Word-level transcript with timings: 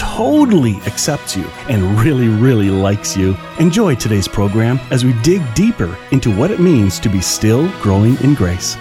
totally 0.00 0.76
accepts 0.86 1.36
you 1.36 1.44
and 1.68 2.00
really, 2.00 2.28
really 2.28 2.70
likes 2.70 3.14
you. 3.14 3.36
Enjoy 3.58 3.94
today's 3.94 4.26
program 4.26 4.80
as 4.90 5.04
we 5.04 5.12
dig 5.22 5.42
deeper 5.54 5.94
into 6.10 6.34
what 6.34 6.50
it 6.50 6.58
means 6.58 6.98
to 6.98 7.10
be 7.10 7.20
still 7.20 7.68
growing 7.82 8.16
in 8.22 8.32
grace. 8.32 8.78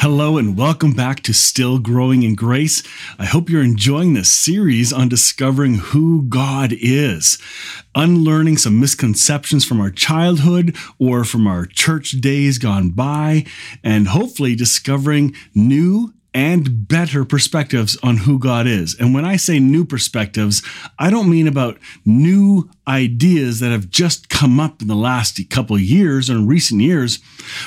Hello 0.00 0.36
and 0.36 0.56
welcome 0.56 0.94
back 0.94 1.20
to 1.20 1.32
Still 1.32 1.78
Growing 1.78 2.24
in 2.24 2.34
Grace. 2.34 2.82
I 3.20 3.26
hope 3.26 3.48
you're 3.48 3.62
enjoying 3.62 4.14
this 4.14 4.32
series 4.32 4.92
on 4.92 5.08
discovering 5.08 5.74
who 5.74 6.22
God 6.22 6.72
is, 6.72 7.38
unlearning 7.94 8.56
some 8.56 8.80
misconceptions 8.80 9.64
from 9.64 9.80
our 9.80 9.90
childhood 9.90 10.74
or 10.98 11.22
from 11.22 11.46
our 11.46 11.66
church 11.66 12.12
days 12.12 12.58
gone 12.58 12.90
by, 12.90 13.44
and 13.84 14.08
hopefully 14.08 14.56
discovering 14.56 15.36
new 15.54 16.14
and 16.32 16.86
better 16.86 17.24
perspectives 17.24 17.98
on 18.02 18.18
who 18.18 18.38
God 18.38 18.66
is. 18.66 18.94
And 18.98 19.12
when 19.14 19.24
I 19.24 19.36
say 19.36 19.58
new 19.58 19.84
perspectives, 19.84 20.62
I 20.98 21.10
don't 21.10 21.30
mean 21.30 21.48
about 21.48 21.78
new 22.04 22.70
ideas 22.86 23.60
that 23.60 23.70
have 23.70 23.90
just 23.90 24.28
come 24.28 24.60
up 24.60 24.80
in 24.80 24.88
the 24.88 24.94
last 24.94 25.40
couple 25.50 25.76
of 25.76 25.82
years 25.82 26.30
or 26.30 26.34
in 26.34 26.46
recent 26.46 26.80
years, 26.80 27.18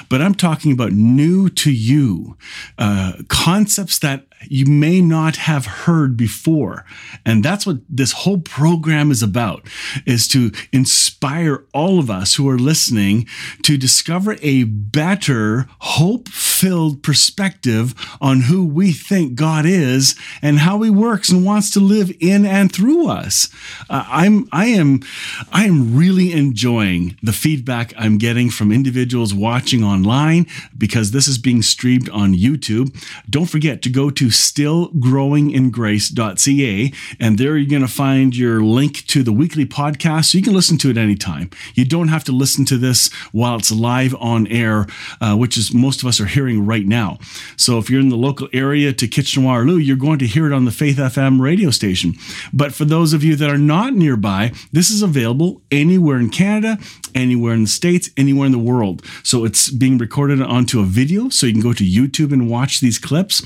but 0.10 0.22
I'm 0.22 0.36
talking 0.36 0.72
about 0.72 0.92
new 0.92 1.50
to 1.50 1.72
you 1.72 2.38
uh, 2.78 3.14
concepts 3.28 4.00
that 4.00 4.26
you 4.50 4.66
may 4.66 5.02
not 5.02 5.36
have 5.38 5.66
heard 5.66 6.18
before. 6.18 6.86
And 7.26 7.44
that's 7.44 7.66
what 7.66 7.78
this 7.90 8.12
whole 8.12 8.40
program 8.40 9.12
is 9.12 9.24
about 9.24 9.68
is 10.06 10.28
to 10.30 10.52
inspire 10.72 11.66
all 11.74 12.00
of 12.00 12.10
us 12.10 12.36
who 12.36 12.50
are 12.50 12.60
listening 12.60 13.28
to 13.64 13.78
discover 13.78 14.38
a 14.42 14.64
better 14.64 15.68
hope-filled 15.80 17.04
perspective 17.04 17.94
on 18.22 18.42
who 18.42 18.66
we 18.66 18.92
think 18.92 19.36
God 19.36 19.66
is 19.66 20.16
and 20.42 20.60
how 20.60 20.82
he 20.82 20.90
works 20.90 21.30
and 21.30 21.46
wants 21.46 21.72
to 21.72 21.80
live 21.80 22.12
in 22.20 22.46
and 22.46 22.72
through 22.72 23.08
us. 23.08 23.50
Uh, 23.90 24.06
I'm 24.08 24.48
I 24.52 24.66
am 24.66 25.02
I 25.52 25.66
am 25.66 25.96
really 25.96 26.32
enjoying 26.32 27.18
the 27.22 27.34
feedback 27.34 27.94
I'm 27.98 28.18
getting 28.18 28.50
from 28.50 28.72
individuals 28.72 29.34
watching 29.34 29.84
online 29.84 30.48
because 30.78 31.12
this 31.12 31.28
is 31.28 31.38
being 31.38 31.62
streamed 31.62 32.10
on 32.10 32.34
YouTube. 32.34 32.96
Don't 33.30 33.50
forget 33.50 33.82
to 33.84 33.90
go 33.90 34.10
to 34.10 34.30
stillgrowingingrace.ca 34.34 36.94
and 37.20 37.38
there 37.38 37.58
you're 37.58 37.70
going 37.70 37.82
to 37.82 37.88
find 37.88 38.36
your 38.36 38.62
link 38.62 39.06
to 39.08 39.24
the 39.24 39.32
weekly 39.32 39.66
podcast 39.66 40.26
so 40.26 40.38
you 40.38 40.44
can 40.44 40.54
listen 40.54 40.78
to 40.80 40.90
it 40.90 40.98
anytime. 40.98 41.50
You 41.76 41.86
don't 41.86 42.10
have 42.10 42.24
to 42.26 42.32
listen 42.32 42.66
to 42.66 42.78
this 42.78 43.12
while 43.32 43.58
it's 43.58 43.72
live 43.72 44.16
on 44.20 44.48
air, 44.48 44.88
uh, 45.22 45.36
which 45.36 45.58
is 45.58 45.74
most 45.74 46.02
of 46.02 46.08
us 46.08 46.20
are 46.20 46.26
hearing 46.26 46.66
right 46.66 46.86
now. 46.86 47.20
So 47.58 47.78
if 47.78 47.90
you're 47.90 48.02
in 48.02 48.10
the 48.10 48.16
local 48.16 48.48
area 48.54 48.94
to 48.94 49.08
Kitchener 49.08 49.46
Waterloo, 49.46 49.78
you're 49.78 49.96
going 49.96 50.20
to 50.20 50.28
hear 50.28 50.48
it 50.48 50.54
on 50.54 50.66
the 50.66 50.72
Faith 50.72 50.98
FM 50.98 51.40
radio 51.40 51.70
station. 51.70 52.14
But 52.52 52.74
for 52.74 52.86
those 52.86 53.14
of 53.14 53.24
you 53.24 53.36
that 53.36 53.50
are 53.50 53.58
not 53.58 53.94
nearby, 53.94 54.52
this 54.72 54.90
is 54.90 55.02
available 55.02 55.62
anywhere 55.72 56.18
in 56.18 56.30
Canada, 56.30 56.78
anywhere 57.16 57.54
in 57.54 57.64
the 57.64 57.70
States, 57.70 58.10
anywhere 58.18 58.46
in 58.46 58.52
the 58.52 58.60
world. 58.60 59.06
So 59.24 59.46
it's 59.46 59.70
being 59.70 59.98
recorded 59.98 60.42
onto 60.42 60.80
a 60.80 60.86
video, 60.86 61.30
so 61.30 61.46
you 61.46 61.54
can 61.54 61.62
go 61.62 61.74
to 61.74 61.84
YouTube 61.84 62.32
and 62.32 62.50
watch 62.50 62.80
these 62.80 62.98
clips. 62.98 63.42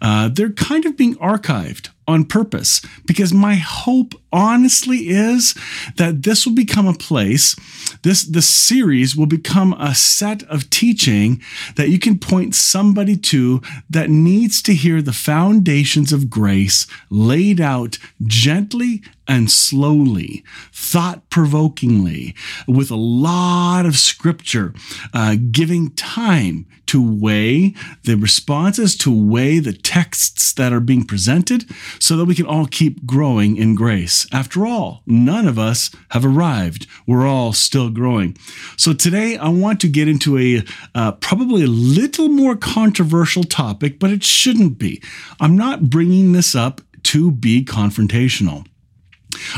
Uh, 0.00 0.28
they're 0.36 0.50
kind 0.50 0.84
of 0.84 0.96
being 0.96 1.14
archived 1.16 1.90
on 2.06 2.24
purpose 2.24 2.80
because 3.06 3.32
my 3.32 3.54
hope 3.54 4.14
honestly 4.32 5.08
is 5.08 5.54
that 5.96 6.22
this 6.22 6.46
will 6.46 6.54
become 6.54 6.86
a 6.86 6.94
place 6.94 7.54
this 8.02 8.22
this 8.22 8.48
series 8.48 9.14
will 9.14 9.26
become 9.26 9.74
a 9.74 9.94
set 9.94 10.42
of 10.44 10.68
teaching 10.70 11.40
that 11.76 11.90
you 11.90 11.98
can 11.98 12.18
point 12.18 12.54
somebody 12.54 13.16
to 13.16 13.60
that 13.88 14.10
needs 14.10 14.62
to 14.62 14.74
hear 14.74 15.00
the 15.02 15.12
foundations 15.12 16.12
of 16.12 16.30
grace 16.30 16.86
laid 17.10 17.60
out 17.60 17.98
gently 18.26 19.02
and 19.28 19.50
slowly, 19.50 20.44
thought 20.72 21.28
provokingly, 21.30 22.34
with 22.66 22.90
a 22.90 22.96
lot 22.96 23.86
of 23.86 23.96
scripture, 23.96 24.74
uh, 25.14 25.36
giving 25.50 25.90
time 25.92 26.66
to 26.86 27.00
weigh 27.00 27.74
the 28.04 28.16
responses, 28.16 28.96
to 28.96 29.10
weigh 29.10 29.58
the 29.58 29.72
texts 29.72 30.52
that 30.52 30.72
are 30.72 30.80
being 30.80 31.06
presented, 31.06 31.64
so 31.98 32.16
that 32.16 32.24
we 32.24 32.34
can 32.34 32.46
all 32.46 32.66
keep 32.66 33.06
growing 33.06 33.56
in 33.56 33.74
grace. 33.74 34.21
After 34.32 34.66
all, 34.66 35.02
none 35.06 35.46
of 35.46 35.58
us 35.58 35.90
have 36.10 36.24
arrived. 36.24 36.86
We're 37.06 37.26
all 37.26 37.52
still 37.52 37.90
growing. 37.90 38.36
So 38.76 38.92
today 38.92 39.36
I 39.36 39.48
want 39.48 39.80
to 39.80 39.88
get 39.88 40.08
into 40.08 40.38
a 40.38 40.62
uh, 40.94 41.12
probably 41.12 41.64
a 41.64 41.68
little 41.68 42.28
more 42.28 42.56
controversial 42.56 43.44
topic, 43.44 43.98
but 43.98 44.10
it 44.10 44.22
shouldn't 44.22 44.78
be. 44.78 45.02
I'm 45.40 45.56
not 45.56 45.90
bringing 45.90 46.32
this 46.32 46.54
up 46.54 46.80
to 47.04 47.30
be 47.30 47.64
confrontational. 47.64 48.66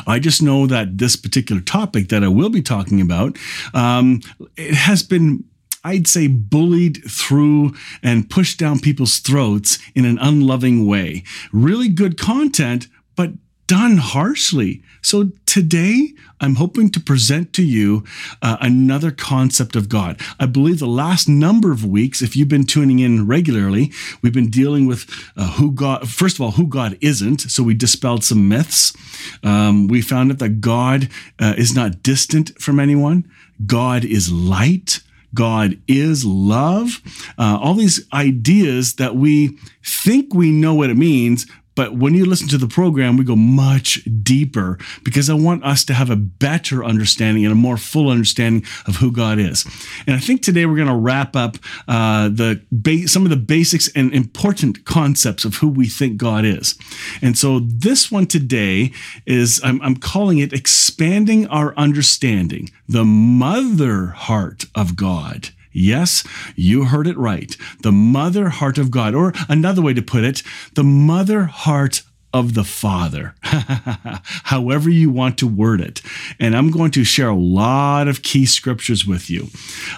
I 0.06 0.18
just 0.18 0.42
know 0.42 0.66
that 0.66 0.98
this 0.98 1.16
particular 1.16 1.60
topic 1.60 2.08
that 2.08 2.22
I 2.22 2.28
will 2.28 2.50
be 2.50 2.62
talking 2.62 3.00
about, 3.00 3.36
um, 3.74 4.20
it 4.56 4.74
has 4.74 5.02
been 5.02 5.44
I'd 5.84 6.08
say 6.08 6.28
bullied 6.28 7.04
through 7.10 7.74
and 8.02 8.30
pushed 8.30 8.58
down 8.58 8.78
people's 8.80 9.18
throats 9.18 9.78
in 9.94 10.06
an 10.06 10.18
unloving 10.18 10.86
way. 10.86 11.24
Really 11.52 11.88
good 11.88 12.18
content, 12.18 12.88
done 13.66 13.96
harshly. 13.96 14.82
So 15.02 15.30
today, 15.46 16.12
I'm 16.40 16.56
hoping 16.56 16.90
to 16.90 17.00
present 17.00 17.52
to 17.54 17.62
you 17.62 18.04
uh, 18.42 18.56
another 18.60 19.10
concept 19.10 19.76
of 19.76 19.88
God. 19.88 20.20
I 20.38 20.46
believe 20.46 20.78
the 20.78 20.86
last 20.86 21.28
number 21.28 21.72
of 21.72 21.84
weeks, 21.84 22.22
if 22.22 22.36
you've 22.36 22.48
been 22.48 22.66
tuning 22.66 22.98
in 22.98 23.26
regularly, 23.26 23.92
we've 24.22 24.32
been 24.32 24.50
dealing 24.50 24.86
with 24.86 25.06
uh, 25.36 25.52
who 25.52 25.72
God, 25.72 26.08
first 26.08 26.36
of 26.36 26.42
all, 26.42 26.52
who 26.52 26.66
God 26.66 26.98
isn't. 27.00 27.42
So 27.42 27.62
we 27.62 27.74
dispelled 27.74 28.24
some 28.24 28.48
myths. 28.48 28.92
Um, 29.42 29.88
we 29.88 30.02
found 30.02 30.32
out 30.32 30.38
that 30.38 30.60
God 30.60 31.08
uh, 31.38 31.54
is 31.56 31.74
not 31.74 32.02
distant 32.02 32.60
from 32.60 32.78
anyone, 32.78 33.30
God 33.66 34.04
is 34.04 34.32
light. 34.32 35.00
God 35.34 35.80
is 35.88 36.24
love. 36.24 37.00
Uh, 37.36 37.58
all 37.60 37.74
these 37.74 38.06
ideas 38.12 38.94
that 38.94 39.16
we 39.16 39.58
think 39.84 40.32
we 40.32 40.52
know 40.52 40.74
what 40.74 40.90
it 40.90 40.96
means, 40.96 41.46
but 41.74 41.94
when 41.94 42.14
you 42.14 42.24
listen 42.24 42.48
to 42.48 42.58
the 42.58 42.68
program, 42.68 43.16
we 43.16 43.24
go 43.24 43.36
much 43.36 44.06
deeper 44.22 44.78
because 45.02 45.28
I 45.28 45.34
want 45.34 45.64
us 45.64 45.84
to 45.86 45.94
have 45.94 46.10
a 46.10 46.16
better 46.16 46.84
understanding 46.84 47.44
and 47.44 47.52
a 47.52 47.56
more 47.56 47.76
full 47.76 48.08
understanding 48.10 48.64
of 48.86 48.96
who 48.96 49.10
God 49.10 49.38
is. 49.38 49.64
And 50.06 50.14
I 50.14 50.18
think 50.18 50.42
today 50.42 50.66
we're 50.66 50.76
going 50.76 50.88
to 50.88 50.94
wrap 50.94 51.36
up 51.36 51.56
uh, 51.88 52.28
the 52.28 52.62
ba- 52.70 53.08
some 53.08 53.24
of 53.24 53.30
the 53.30 53.36
basics 53.36 53.88
and 53.94 54.12
important 54.14 54.84
concepts 54.84 55.44
of 55.44 55.56
who 55.56 55.68
we 55.68 55.86
think 55.86 56.16
God 56.16 56.44
is. 56.44 56.76
And 57.22 57.36
so 57.36 57.60
this 57.60 58.10
one 58.10 58.26
today 58.26 58.92
is 59.26 59.60
I'm, 59.64 59.80
I'm 59.82 59.96
calling 59.96 60.38
it 60.38 60.52
expanding 60.52 61.46
our 61.48 61.74
understanding, 61.76 62.70
the 62.88 63.04
mother 63.04 64.06
heart 64.06 64.66
of 64.74 64.96
God. 64.96 65.50
Yes, 65.76 66.22
you 66.54 66.84
heard 66.84 67.08
it 67.08 67.18
right. 67.18 67.56
The 67.82 67.90
mother 67.90 68.48
heart 68.48 68.78
of 68.78 68.92
God, 68.92 69.12
or 69.14 69.32
another 69.48 69.82
way 69.82 69.92
to 69.92 70.02
put 70.02 70.22
it, 70.22 70.42
the 70.74 70.84
mother 70.84 71.44
heart 71.44 72.02
of 72.34 72.54
the 72.54 72.64
Father, 72.64 73.32
however 73.42 74.90
you 74.90 75.08
want 75.08 75.38
to 75.38 75.46
word 75.46 75.80
it. 75.80 76.02
And 76.40 76.56
I'm 76.56 76.72
going 76.72 76.90
to 76.90 77.04
share 77.04 77.28
a 77.28 77.36
lot 77.36 78.08
of 78.08 78.22
key 78.22 78.44
scriptures 78.44 79.06
with 79.06 79.30
you. 79.30 79.44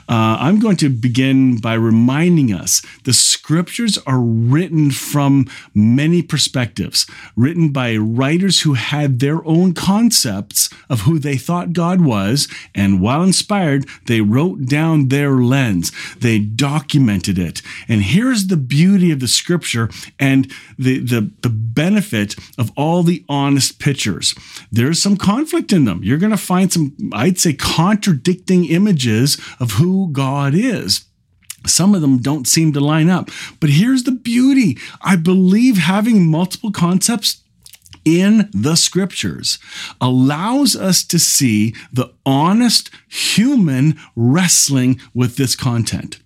Uh, 0.06 0.37
I'm 0.38 0.61
going 0.61 0.77
to 0.77 0.91
begin 0.91 1.59
by 1.59 1.73
reminding 1.73 2.53
us 2.53 2.83
the 3.05 3.15
scriptures 3.15 3.97
are 4.06 4.21
written 4.21 4.91
from 4.91 5.47
many 5.75 6.21
perspectives, 6.21 7.06
written 7.37 7.71
by 7.71 7.97
writers 7.97 8.61
who 8.61 8.75
had 8.75 9.19
their 9.19 9.43
own 9.47 9.73
concepts 9.73 10.69
of 10.91 11.00
who 11.00 11.19
they 11.19 11.39
thought 11.39 11.73
God 11.73 12.03
was. 12.03 12.49
And 12.75 13.00
while 13.00 13.23
inspired, 13.23 13.87
they 14.05 14.21
wrote 14.21 14.67
down 14.67 15.09
their 15.09 15.37
lens, 15.37 15.91
they 16.19 16.39
documented 16.39 17.39
it. 17.39 17.62
And 17.89 18.03
here's 18.03 18.49
the 18.49 18.59
beauty 18.59 19.11
of 19.11 19.21
the 19.21 19.29
scripture 19.29 19.89
and 20.19 20.53
the, 20.79 20.99
the, 20.99 21.31
the 21.41 21.49
benefit 21.49 22.25
of 22.58 22.73
all 22.76 23.02
the 23.02 23.25
honest 23.28 23.78
pictures. 23.78 24.34
There's 24.73 25.00
some 25.00 25.17
conflict 25.17 25.73
in 25.73 25.84
them. 25.84 26.02
You're 26.02 26.19
going 26.19 26.32
to 26.32 26.37
find 26.37 26.73
some, 26.73 26.96
I'd 27.12 27.38
say, 27.38 27.52
contradicting 27.52 28.64
images 28.64 29.38
of 29.61 29.73
who 29.73 30.11
God 30.12 30.55
is. 30.55 31.05
Some 31.67 31.94
of 31.94 32.00
them 32.00 32.19
don't 32.19 32.46
seem 32.46 32.73
to 32.73 32.81
line 32.81 33.08
up. 33.08 33.31
But 33.61 33.70
here's 33.70 34.05
the 34.05 34.12
beauty 34.12 34.78
I 35.00 35.17
believe 35.17 35.78
having 35.78 36.26
multiple 36.26 36.70
concepts 36.70 37.43
in 38.05 38.49
the 38.52 38.76
scriptures 38.76 39.58
allows 40.00 40.76
us 40.76 41.05
to 41.05 41.19
see 41.19 41.75
the 41.93 42.12
honest 42.25 42.88
human 43.08 43.99
wrestling 44.14 45.00
with 45.12 45.37
this 45.37 45.56
content. 45.56 46.20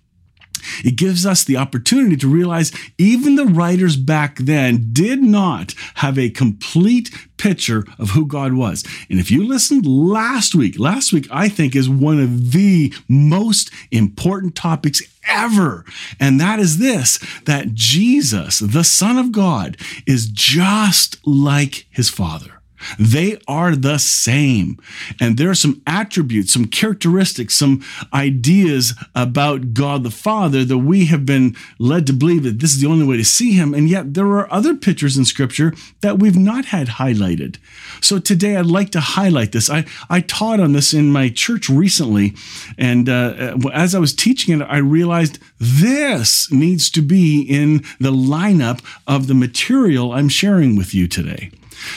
It 0.83 0.95
gives 0.95 1.25
us 1.25 1.43
the 1.43 1.57
opportunity 1.57 2.17
to 2.17 2.27
realize 2.27 2.71
even 2.97 3.35
the 3.35 3.45
writers 3.45 3.95
back 3.95 4.37
then 4.37 4.89
did 4.93 5.21
not 5.21 5.73
have 5.95 6.17
a 6.17 6.29
complete 6.29 7.09
picture 7.37 7.83
of 7.97 8.11
who 8.11 8.25
God 8.25 8.53
was. 8.53 8.83
And 9.09 9.19
if 9.19 9.31
you 9.31 9.43
listened 9.45 9.85
last 9.85 10.53
week, 10.53 10.77
last 10.79 11.11
week 11.11 11.27
I 11.31 11.49
think 11.49 11.75
is 11.75 11.89
one 11.89 12.19
of 12.19 12.51
the 12.51 12.93
most 13.07 13.71
important 13.91 14.55
topics 14.55 15.01
ever. 15.27 15.83
And 16.19 16.39
that 16.39 16.59
is 16.59 16.77
this 16.77 17.19
that 17.45 17.73
Jesus, 17.73 18.59
the 18.59 18.83
Son 18.83 19.17
of 19.17 19.31
God, 19.31 19.77
is 20.05 20.27
just 20.27 21.25
like 21.25 21.87
his 21.89 22.09
Father. 22.09 22.60
They 22.99 23.39
are 23.47 23.75
the 23.75 23.97
same. 23.97 24.77
And 25.19 25.37
there 25.37 25.49
are 25.49 25.55
some 25.55 25.81
attributes, 25.87 26.53
some 26.53 26.65
characteristics, 26.65 27.55
some 27.55 27.83
ideas 28.13 28.93
about 29.15 29.73
God 29.73 30.03
the 30.03 30.11
Father 30.11 30.63
that 30.65 30.79
we 30.79 31.05
have 31.05 31.25
been 31.25 31.55
led 31.79 32.07
to 32.07 32.13
believe 32.13 32.43
that 32.43 32.59
this 32.59 32.73
is 32.73 32.81
the 32.81 32.87
only 32.87 33.05
way 33.05 33.17
to 33.17 33.25
see 33.25 33.53
Him. 33.53 33.73
And 33.73 33.89
yet 33.89 34.13
there 34.13 34.27
are 34.27 34.51
other 34.51 34.75
pictures 34.75 35.17
in 35.17 35.25
Scripture 35.25 35.73
that 36.01 36.19
we've 36.19 36.37
not 36.37 36.65
had 36.65 36.87
highlighted. 36.87 37.57
So 38.01 38.19
today 38.19 38.55
I'd 38.55 38.65
like 38.65 38.89
to 38.91 38.99
highlight 38.99 39.51
this. 39.51 39.69
I, 39.69 39.85
I 40.09 40.21
taught 40.21 40.59
on 40.59 40.73
this 40.73 40.93
in 40.93 41.11
my 41.11 41.29
church 41.29 41.69
recently. 41.69 42.33
And 42.77 43.09
uh, 43.09 43.57
as 43.73 43.95
I 43.95 43.99
was 43.99 44.13
teaching 44.13 44.59
it, 44.59 44.63
I 44.65 44.77
realized 44.77 45.39
this 45.59 46.51
needs 46.51 46.89
to 46.91 47.01
be 47.01 47.41
in 47.41 47.83
the 47.99 48.11
lineup 48.11 48.83
of 49.07 49.27
the 49.27 49.33
material 49.33 50.11
I'm 50.11 50.29
sharing 50.29 50.75
with 50.75 50.93
you 50.93 51.07
today. 51.07 51.51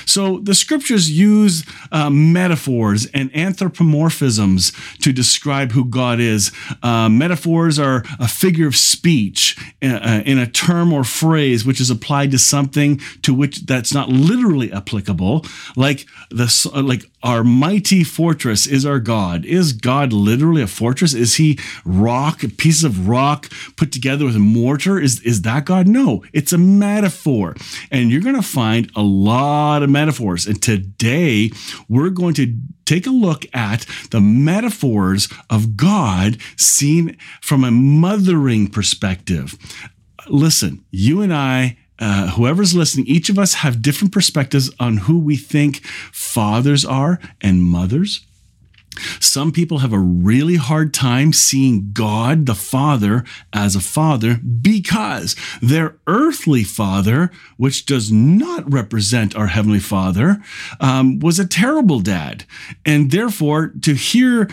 So 0.07 0.39
the 0.39 0.55
scriptures 0.55 1.11
use 1.11 1.65
uh, 1.93 2.11
metaphors 2.11 3.07
and 3.07 3.33
anthropomorphisms 3.33 4.99
to 5.01 5.13
describe 5.13 5.73
who 5.73 5.85
God 5.85 6.21
is. 6.21 6.53
Uh, 6.83 7.09
metaphors 7.09 7.79
are 7.79 8.05
a 8.19 8.29
figure 8.29 8.67
of 8.67 8.77
speech 8.77 9.57
uh, 9.83 9.87
uh, 9.87 10.23
in 10.25 10.39
a 10.39 10.47
term 10.47 10.93
or 10.93 11.05
phrase 11.05 11.65
which 11.65 11.81
is 11.81 11.91
applied 11.91 12.31
to 12.31 12.39
something 12.39 13.01
to 13.23 13.35
which 13.35 13.67
that's 13.67 13.95
not 13.95 14.09
literally 14.09 14.73
applicable, 14.73 15.45
like 15.77 16.07
the 16.31 16.45
like 16.85 17.05
our 17.25 17.43
mighty 17.43 18.05
fortress 18.05 18.67
is 18.67 18.85
our 18.85 19.01
God. 19.01 19.47
Is 19.47 19.73
God 19.73 20.13
literally 20.13 20.61
a 20.61 20.67
fortress? 20.67 21.15
Is 21.15 21.37
he 21.37 21.59
rock, 21.85 22.41
pieces 22.59 22.85
of 22.85 23.09
rock 23.09 23.49
put 23.77 23.91
together 23.91 24.27
with 24.27 24.37
a 24.37 24.41
mortar? 24.41 25.01
Is, 25.01 25.23
is 25.23 25.41
that 25.43 25.65
God? 25.65 25.89
No, 25.89 26.23
it's 26.35 26.53
a 26.53 26.59
metaphor. 26.59 27.57
And 27.91 28.11
you're 28.11 28.21
going 28.21 28.37
to 28.37 28.43
find 28.43 28.91
a 28.95 29.03
lot 29.03 29.74
of 29.83 29.91
metaphors. 29.91 30.47
And 30.47 30.63
today 30.63 31.51
we're 31.89 32.11
going 32.11 32.35
to 32.35 32.57
take 32.85 33.07
a 33.07 33.11
look 33.11 33.47
at 33.55 33.87
the 34.11 34.21
metaphors 34.21 35.29
of 35.51 35.77
God 35.77 36.39
seen 36.57 37.17
from 37.41 37.65
a 37.65 37.71
mothering 37.71 38.69
perspective. 38.69 39.55
Listen, 40.29 40.85
you 40.91 41.21
and 41.23 41.35
I 41.35 41.77
uh, 41.99 42.31
whoever's 42.31 42.75
listening, 42.75 43.07
each 43.07 43.29
of 43.29 43.39
us 43.39 43.55
have 43.55 43.81
different 43.81 44.13
perspectives 44.13 44.71
on 44.81 44.97
who 44.99 45.19
we 45.19 45.37
think 45.37 45.85
fathers 46.13 46.85
are 46.85 47.21
and 47.41 47.63
mothers. 47.63 48.27
Some 49.35 49.51
people 49.51 49.79
have 49.79 49.93
a 49.93 49.99
really 49.99 50.55
hard 50.55 50.95
time 50.95 51.33
seeing 51.33 51.91
God 51.93 52.47
the 52.47 52.55
Father 52.55 53.25
as 53.53 53.75
a 53.75 53.81
father 53.81 54.37
because 54.37 55.35
their 55.61 55.97
earthly 56.07 56.63
father, 56.63 57.33
which 57.57 57.85
does 57.85 58.13
not 58.13 58.73
represent 58.73 59.35
our 59.35 59.49
Heavenly 59.49 59.81
Father, 59.81 60.41
um, 60.79 61.19
was 61.19 61.41
a 61.41 61.49
terrible 61.49 61.99
dad. 61.99 62.45
And 62.87 63.11
therefore, 63.11 63.73
to 63.83 63.95
hear 63.95 64.49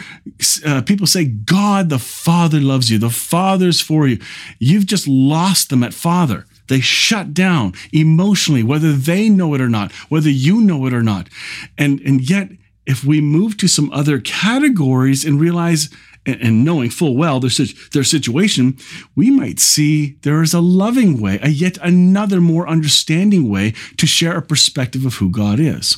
uh, 0.66 0.82
people 0.82 1.06
say, 1.06 1.26
God 1.26 1.90
the 1.90 2.00
Father 2.00 2.60
loves 2.60 2.90
you, 2.90 2.98
the 2.98 3.12
Father's 3.12 3.82
for 3.82 4.08
you, 4.08 4.18
you've 4.58 4.88
just 4.88 5.08
lost 5.08 5.70
them 5.70 5.84
at 5.84 5.94
Father. 5.94 6.48
They 6.70 6.80
shut 6.80 7.36
down 7.36 7.74
emotionally, 7.94 8.64
whether 8.64 8.94
they 8.94 9.30
know 9.30 9.54
it 9.54 9.62
or 9.62 9.70
not, 9.70 9.92
whether 10.10 10.32
you 10.32 10.60
know 10.60 10.88
it 10.88 10.94
or 10.94 11.04
not. 11.04 11.30
And, 11.78 12.00
and 12.00 12.28
yet, 12.28 12.50
if 12.92 13.06
we 13.06 13.22
move 13.22 13.56
to 13.58 13.68
some 13.68 13.90
other 13.94 14.20
categories 14.20 15.24
and 15.24 15.40
realize 15.40 15.90
and, 16.26 16.64
knowing 16.64 16.90
full 16.90 17.16
well 17.16 17.40
their, 17.40 17.50
their 17.94 18.04
situation, 18.04 18.78
we 19.16 19.32
might 19.32 19.60
see 19.60 20.18
there 20.22 20.44
is 20.44 20.54
a 20.54 20.60
loving 20.60 21.20
way, 21.20 21.40
a 21.42 21.50
yet 21.50 21.78
another 21.82 22.40
more 22.40 22.68
understanding 22.68 23.50
way 23.50 23.74
to 23.98 24.06
share 24.06 24.38
a 24.38 24.42
perspective 24.42 25.06
of 25.06 25.16
who 25.16 25.32
God 25.32 25.60
is. 25.60 25.98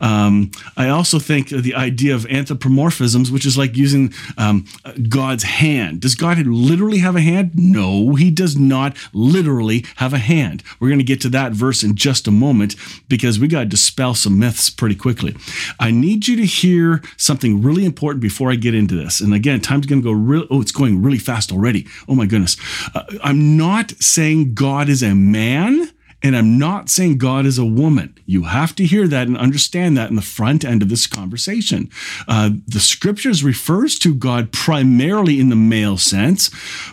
Um, 0.00 0.50
I 0.76 0.88
also 0.88 1.18
think 1.18 1.48
the 1.48 1.74
idea 1.74 2.14
of 2.14 2.24
anthropomorphisms, 2.24 3.30
which 3.30 3.46
is 3.46 3.56
like 3.58 3.76
using 3.76 4.12
um, 4.38 4.66
God's 5.08 5.44
hand. 5.44 6.00
Does 6.00 6.14
God 6.14 6.38
literally 6.38 6.98
have 6.98 7.16
a 7.16 7.20
hand? 7.20 7.52
No, 7.54 8.14
he 8.14 8.30
does 8.30 8.56
not 8.56 8.96
literally 9.12 9.84
have 9.96 10.12
a 10.12 10.18
hand. 10.18 10.62
We're 10.80 10.88
going 10.88 10.98
to 10.98 11.04
get 11.04 11.20
to 11.22 11.28
that 11.30 11.52
verse 11.52 11.82
in 11.82 11.94
just 11.94 12.26
a 12.26 12.30
moment 12.30 12.76
because 13.08 13.38
we 13.38 13.48
got 13.48 13.60
to 13.60 13.66
dispel 13.66 14.14
some 14.14 14.38
myths 14.38 14.70
pretty 14.70 14.94
quickly. 14.94 15.34
I 15.78 15.90
need 15.90 16.28
you 16.28 16.36
to 16.36 16.44
hear 16.44 17.02
something 17.16 17.62
really 17.62 17.84
important 17.84 18.22
before 18.22 18.50
I 18.50 18.56
get 18.56 18.74
into 18.74 18.94
this. 18.94 19.20
And 19.20 19.34
again, 19.34 19.60
time's 19.60 19.86
going 19.86 20.02
to 20.02 20.04
go 20.04 20.12
real. 20.12 20.46
Oh, 20.50 20.60
it's 20.60 20.72
going 20.72 21.02
really 21.02 21.18
fast 21.18 21.52
already. 21.52 21.86
Oh 22.08 22.14
my 22.14 22.26
goodness. 22.26 22.56
Uh, 22.94 23.04
I'm 23.22 23.56
not 23.56 23.92
saying 24.02 24.54
God 24.54 24.88
is 24.88 25.02
a 25.02 25.14
man. 25.14 25.90
And 26.22 26.36
I'm 26.36 26.58
not 26.58 26.88
saying 26.88 27.18
God 27.18 27.46
is 27.46 27.58
a 27.58 27.64
woman. 27.64 28.16
You 28.26 28.44
have 28.44 28.74
to 28.76 28.86
hear 28.86 29.08
that 29.08 29.26
and 29.26 29.36
understand 29.36 29.96
that 29.96 30.10
in 30.10 30.16
the 30.16 30.22
front 30.22 30.64
end 30.64 30.82
of 30.82 30.88
this 30.88 31.06
conversation. 31.06 31.90
Uh, 32.28 32.50
the 32.66 32.80
scriptures 32.80 33.42
refers 33.42 33.98
to 34.00 34.14
God 34.14 34.52
primarily 34.52 35.40
in 35.40 35.48
the 35.48 35.56
male 35.56 35.96
sense, 35.96 36.50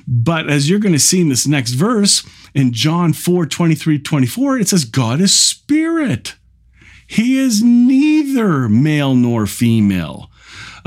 but 0.08 0.50
as 0.50 0.70
you're 0.70 0.80
going 0.80 0.94
to 0.94 1.00
see 1.00 1.22
in 1.22 1.30
this 1.30 1.48
next 1.48 1.72
verse, 1.72 2.28
in 2.56 2.74
John 2.74 3.14
4 3.14 3.46
23 3.46 4.00
24, 4.00 4.58
it 4.58 4.68
says, 4.68 4.86
God 4.86 5.22
is 5.22 5.34
spirit. 5.34 6.36
He 7.06 7.38
is 7.38 7.64
neither 7.64 8.70
male 8.70 9.16
nor 9.16 9.48
female. 9.48 10.29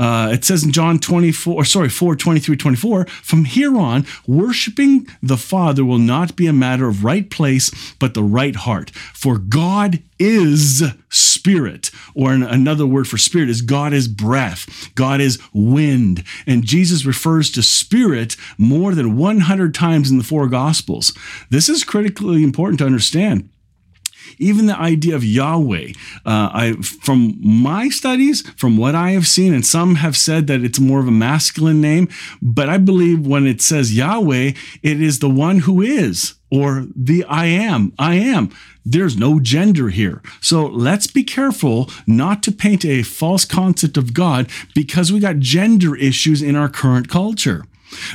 Uh, 0.03 0.27
it 0.33 0.43
says 0.43 0.65
in 0.65 0.73
John 0.73 0.99
24, 0.99 1.63
sorry, 1.63 1.87
4 1.87 2.17
23 2.17 2.57
24, 2.57 3.05
from 3.05 3.45
here 3.45 3.77
on, 3.77 4.05
worshiping 4.27 5.07
the 5.21 5.37
Father 5.37 5.85
will 5.85 5.97
not 5.97 6.35
be 6.35 6.45
a 6.45 6.51
matter 6.51 6.89
of 6.89 7.05
right 7.05 7.29
place, 7.29 7.71
but 7.99 8.13
the 8.13 8.21
right 8.21 8.57
heart. 8.57 8.89
For 8.89 9.37
God 9.37 10.03
is 10.19 10.83
spirit, 11.07 11.89
or 12.13 12.33
another 12.33 12.85
word 12.85 13.07
for 13.07 13.17
spirit 13.17 13.49
is 13.49 13.61
God 13.61 13.93
is 13.93 14.09
breath, 14.09 14.93
God 14.93 15.21
is 15.21 15.41
wind. 15.53 16.25
And 16.45 16.65
Jesus 16.65 17.05
refers 17.05 17.49
to 17.51 17.63
spirit 17.63 18.35
more 18.57 18.93
than 18.93 19.15
100 19.15 19.73
times 19.73 20.11
in 20.11 20.17
the 20.17 20.25
four 20.25 20.49
Gospels. 20.49 21.13
This 21.49 21.69
is 21.69 21.85
critically 21.85 22.43
important 22.43 22.79
to 22.79 22.85
understand 22.85 23.47
even 24.37 24.65
the 24.65 24.77
idea 24.77 25.15
of 25.15 25.23
Yahweh. 25.23 25.93
Uh, 26.25 26.49
I, 26.53 26.73
from 26.81 27.37
my 27.41 27.89
studies, 27.89 28.47
from 28.57 28.77
what 28.77 28.95
I 28.95 29.11
have 29.11 29.27
seen, 29.27 29.53
and 29.53 29.65
some 29.65 29.95
have 29.95 30.17
said 30.17 30.47
that 30.47 30.63
it's 30.63 30.79
more 30.79 30.99
of 30.99 31.07
a 31.07 31.11
masculine 31.11 31.81
name, 31.81 32.07
but 32.41 32.69
I 32.69 32.77
believe 32.77 33.25
when 33.25 33.47
it 33.47 33.61
says 33.61 33.95
Yahweh, 33.95 34.51
it 34.81 35.01
is 35.01 35.19
the 35.19 35.29
one 35.29 35.59
who 35.59 35.81
is, 35.81 36.35
or 36.51 36.87
the 36.95 37.23
I 37.25 37.45
am. 37.45 37.93
I 37.97 38.15
am. 38.15 38.51
There's 38.85 39.17
no 39.17 39.39
gender 39.39 39.89
here. 39.89 40.21
So 40.41 40.65
let's 40.65 41.07
be 41.07 41.23
careful 41.23 41.89
not 42.05 42.43
to 42.43 42.51
paint 42.51 42.83
a 42.83 43.03
false 43.03 43.45
concept 43.45 43.97
of 43.97 44.13
God 44.13 44.49
because 44.75 45.11
we 45.11 45.19
got 45.19 45.39
gender 45.39 45.95
issues 45.95 46.41
in 46.41 46.55
our 46.55 46.69
current 46.69 47.07
culture. 47.07 47.65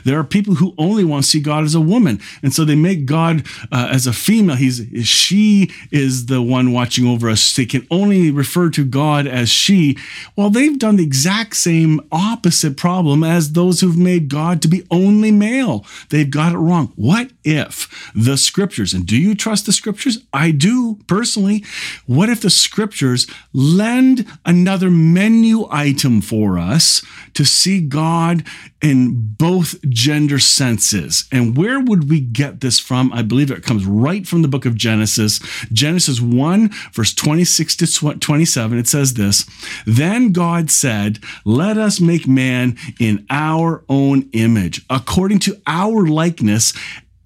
There 0.05 0.19
are 0.19 0.25
people 0.25 0.55
who 0.57 0.75
only 0.79 1.05
want 1.05 1.25
to 1.25 1.31
see 1.31 1.41
God 1.41 1.65
as 1.65 1.75
a 1.75 1.81
woman, 1.81 2.21
and 2.43 2.53
so 2.53 2.65
they 2.65 2.75
make 2.75 3.07
God 3.07 3.47
uh, 3.73 3.89
as 3.91 4.07
a 4.07 4.13
female. 4.13 4.57
He's 4.57 4.87
she 5.07 5.71
is 5.91 6.27
the 6.27 6.43
one 6.43 6.73
watching 6.73 7.07
over 7.07 7.29
us. 7.29 7.55
They 7.55 7.67
can 7.67 7.87
only 7.91 8.31
refer 8.31 8.71
to 8.71 8.85
God 8.85 9.27
as 9.27 9.49
she. 9.49 9.97
Well, 10.37 10.51
they've 10.51 10.79
done 10.79 10.97
the 10.97 11.05
exact 11.05 11.57
same 11.57 12.01
opposite 12.13 12.77
problem 12.77 13.23
as 13.25 13.53
those 13.53 13.81
who've 13.81 13.99
made 13.99 14.29
God 14.29 14.63
to 14.63 14.69
be 14.69 14.87
only 14.91 15.31
male. 15.31 15.85
They've 16.11 16.31
got 16.31 16.53
it 16.53 16.59
wrong. 16.59 16.93
What 16.97 17.31
if 17.45 18.11
the 18.15 18.37
scriptures, 18.37 18.95
and 18.95 19.07
do 19.07 19.17
you 19.17 19.35
trust 19.35 19.67
the 19.67 19.73
scriptures? 19.73 20.19
I 20.33 20.51
do 20.51 20.99
personally. 21.07 21.65
What 22.07 22.29
if 22.29 22.41
the 22.41 22.51
scriptures 22.51 23.27
lend 23.53 24.27
another 24.45 24.91
menu 24.91 25.67
item 25.71 26.21
for 26.21 26.59
us 26.59 27.03
to 27.35 27.45
see 27.45 27.81
God 27.81 28.45
in 28.83 29.35
both 29.39 29.68
both 29.69 29.89
gender 29.89 30.39
senses. 30.39 31.25
And 31.33 31.57
where 31.57 31.81
would 31.81 32.09
we 32.09 32.21
get 32.21 32.61
this 32.61 32.79
from? 32.79 33.13
I 33.13 33.23
believe 33.23 33.51
it 33.51 33.63
comes 33.63 33.85
right 33.87 34.27
from 34.27 34.43
the 34.43 34.49
book 34.49 34.67
of 34.67 34.75
Genesis. 34.75 35.41
Genesis 35.73 36.21
1, 36.21 36.71
verse 36.93 37.15
26 37.15 37.77
to 37.77 38.15
27. 38.15 38.79
It 38.79 38.89
says 38.89 39.15
this 39.15 39.47
Then 39.87 40.33
God 40.33 40.71
said, 40.71 41.19
Let 41.45 41.77
us 41.77 42.01
make 42.01 42.27
man 42.27 42.77
in 43.01 43.27
our 43.31 43.85
own 43.89 44.29
image, 44.33 44.85
according 44.91 45.41
to 45.41 45.61
our 45.67 46.07
likeness 46.07 46.73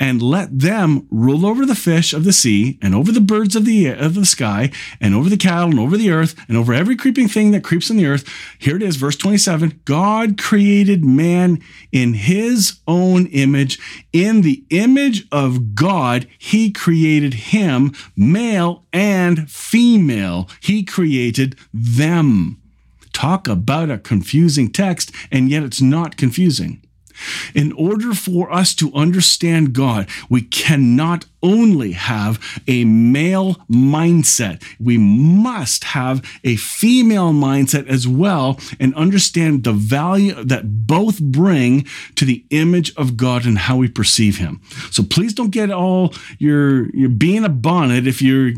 and 0.02 0.20
let 0.20 0.58
them 0.58 1.06
rule 1.12 1.46
over 1.46 1.64
the 1.64 1.76
fish 1.76 2.12
of 2.12 2.24
the 2.24 2.32
sea 2.32 2.76
and 2.82 2.92
over 2.92 3.12
the 3.12 3.20
birds 3.20 3.54
of 3.54 3.64
the 3.64 3.86
of 3.86 4.16
the 4.16 4.26
sky 4.26 4.68
and 5.00 5.14
over 5.14 5.30
the 5.30 5.36
cattle 5.36 5.70
and 5.70 5.78
over 5.78 5.96
the 5.96 6.10
earth 6.10 6.34
and 6.48 6.56
over 6.56 6.74
every 6.74 6.96
creeping 6.96 7.28
thing 7.28 7.52
that 7.52 7.62
creeps 7.62 7.88
on 7.88 7.96
the 7.96 8.06
earth. 8.06 8.28
Here 8.58 8.74
it 8.74 8.82
is, 8.82 8.96
verse 8.96 9.14
27. 9.14 9.80
God 9.84 10.38
created 10.38 11.04
man 11.04 11.60
in 11.92 12.14
his 12.14 12.80
own 12.88 13.26
image. 13.26 13.78
In 14.12 14.40
the 14.40 14.64
image 14.70 15.28
of 15.30 15.76
God, 15.76 16.26
he 16.36 16.72
created 16.72 17.34
him, 17.34 17.92
male 18.16 18.84
and 18.92 19.48
female. 19.48 20.48
He 20.58 20.82
created 20.82 21.54
them. 21.72 22.60
Talk 23.12 23.46
about 23.46 23.88
a 23.88 23.98
confusing 23.98 24.72
text, 24.72 25.12
and 25.30 25.48
yet 25.48 25.62
it's 25.62 25.80
not 25.80 26.16
confusing. 26.16 26.82
In 27.54 27.72
order 27.72 28.14
for 28.14 28.52
us 28.52 28.74
to 28.76 28.92
understand 28.94 29.72
God, 29.72 30.08
we 30.28 30.42
cannot 30.42 31.26
only 31.42 31.92
have 31.92 32.40
a 32.66 32.84
male 32.84 33.54
mindset. 33.70 34.62
We 34.78 34.98
must 34.98 35.84
have 35.84 36.22
a 36.44 36.56
female 36.56 37.32
mindset 37.32 37.86
as 37.88 38.06
well 38.06 38.58
and 38.78 38.94
understand 38.94 39.64
the 39.64 39.72
value 39.72 40.42
that 40.44 40.86
both 40.86 41.20
bring 41.20 41.86
to 42.16 42.24
the 42.24 42.44
image 42.50 42.94
of 42.96 43.16
God 43.16 43.44
and 43.44 43.58
how 43.58 43.76
we 43.76 43.88
perceive 43.88 44.38
him. 44.38 44.60
So 44.90 45.02
please 45.02 45.34
don't 45.34 45.50
get 45.50 45.70
all 45.70 46.14
you're 46.38 46.94
you're 46.94 47.08
being 47.08 47.44
a 47.44 47.48
bonnet 47.48 48.06
if 48.06 48.22
you're 48.22 48.52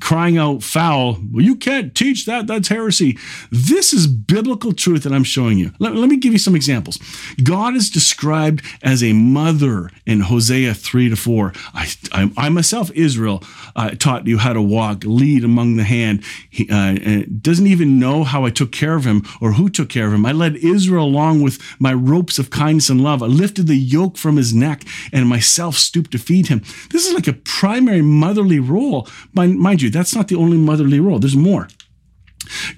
crying 0.00 0.38
out 0.38 0.62
foul. 0.62 1.18
Well, 1.32 1.44
you 1.44 1.56
can't 1.56 1.94
teach 1.94 2.26
that. 2.26 2.46
That's 2.46 2.68
heresy. 2.68 3.18
This 3.50 3.92
is 3.92 4.06
biblical 4.06 4.72
truth 4.72 5.02
that 5.04 5.12
I'm 5.12 5.24
showing 5.24 5.58
you. 5.58 5.72
Let, 5.78 5.94
let 5.94 6.08
me 6.08 6.16
give 6.16 6.32
you 6.32 6.38
some 6.38 6.56
examples. 6.56 6.98
God 7.42 7.74
is 7.74 7.90
described 7.90 8.64
as 8.82 9.02
a 9.02 9.12
mother 9.12 9.90
in 10.06 10.20
Hosea 10.20 10.74
3 10.74 11.10
to 11.10 11.16
4. 11.16 11.52
I 11.74 11.86
I, 12.12 12.30
I 12.36 12.48
myself, 12.48 12.90
Israel, 12.92 13.42
uh, 13.76 13.90
taught 13.90 14.26
you 14.26 14.38
how 14.38 14.52
to 14.52 14.62
walk, 14.62 15.04
lead 15.04 15.44
among 15.44 15.76
the 15.76 15.84
hand. 15.84 16.24
He 16.48 16.68
uh, 16.70 17.24
doesn't 17.40 17.66
even 17.66 17.98
know 17.98 18.24
how 18.24 18.44
I 18.44 18.50
took 18.50 18.72
care 18.72 18.94
of 18.94 19.04
him 19.04 19.22
or 19.40 19.52
who 19.52 19.68
took 19.68 19.88
care 19.88 20.06
of 20.06 20.12
him. 20.12 20.26
I 20.26 20.32
led 20.32 20.56
Israel 20.56 21.04
along 21.04 21.42
with 21.42 21.60
my 21.78 21.92
ropes 21.92 22.38
of 22.38 22.50
kindness 22.50 22.90
and 22.90 23.02
love. 23.02 23.22
I 23.22 23.26
lifted 23.26 23.66
the 23.66 23.76
yoke 23.76 24.16
from 24.16 24.36
his 24.36 24.54
neck 24.54 24.84
and 25.12 25.28
myself 25.28 25.76
stooped 25.76 26.12
to 26.12 26.18
feed 26.18 26.48
him. 26.48 26.60
This 26.90 27.06
is 27.06 27.14
like 27.14 27.28
a 27.28 27.32
primary 27.32 28.02
motherly 28.02 28.60
role. 28.60 29.08
Mind, 29.32 29.58
mind 29.58 29.82
you, 29.82 29.90
that's 29.90 30.14
not 30.14 30.28
the 30.28 30.36
only 30.36 30.58
motherly 30.58 31.00
role. 31.00 31.18
There's 31.18 31.36
more. 31.36 31.68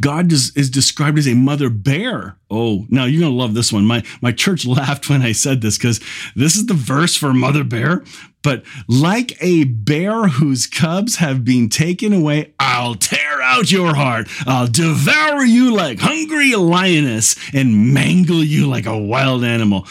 God 0.00 0.32
is, 0.32 0.54
is 0.56 0.70
described 0.70 1.18
as 1.18 1.28
a 1.28 1.34
mother 1.34 1.70
bear. 1.70 2.36
Oh, 2.50 2.86
now 2.88 3.04
you're 3.04 3.20
going 3.20 3.32
to 3.32 3.38
love 3.38 3.54
this 3.54 3.72
one. 3.72 3.86
My, 3.86 4.02
my 4.20 4.32
church 4.32 4.66
laughed 4.66 5.08
when 5.08 5.22
I 5.22 5.32
said 5.32 5.60
this 5.60 5.78
because 5.78 6.00
this 6.34 6.56
is 6.56 6.66
the 6.66 6.74
verse 6.74 7.16
for 7.16 7.32
mother 7.32 7.64
bear. 7.64 8.04
But 8.42 8.64
like 8.88 9.36
a 9.40 9.64
bear 9.64 10.28
whose 10.28 10.66
cubs 10.66 11.16
have 11.16 11.44
been 11.44 11.68
taken 11.68 12.12
away, 12.12 12.52
I'll 12.58 12.94
tear 12.94 13.40
out 13.42 13.70
your 13.70 13.94
heart. 13.94 14.28
I'll 14.46 14.66
devour 14.66 15.44
you 15.44 15.74
like 15.74 15.98
hungry 16.00 16.54
lioness 16.54 17.36
and 17.54 17.94
mangle 17.94 18.42
you 18.42 18.66
like 18.66 18.86
a 18.86 18.98
wild 18.98 19.44
animal. 19.44 19.82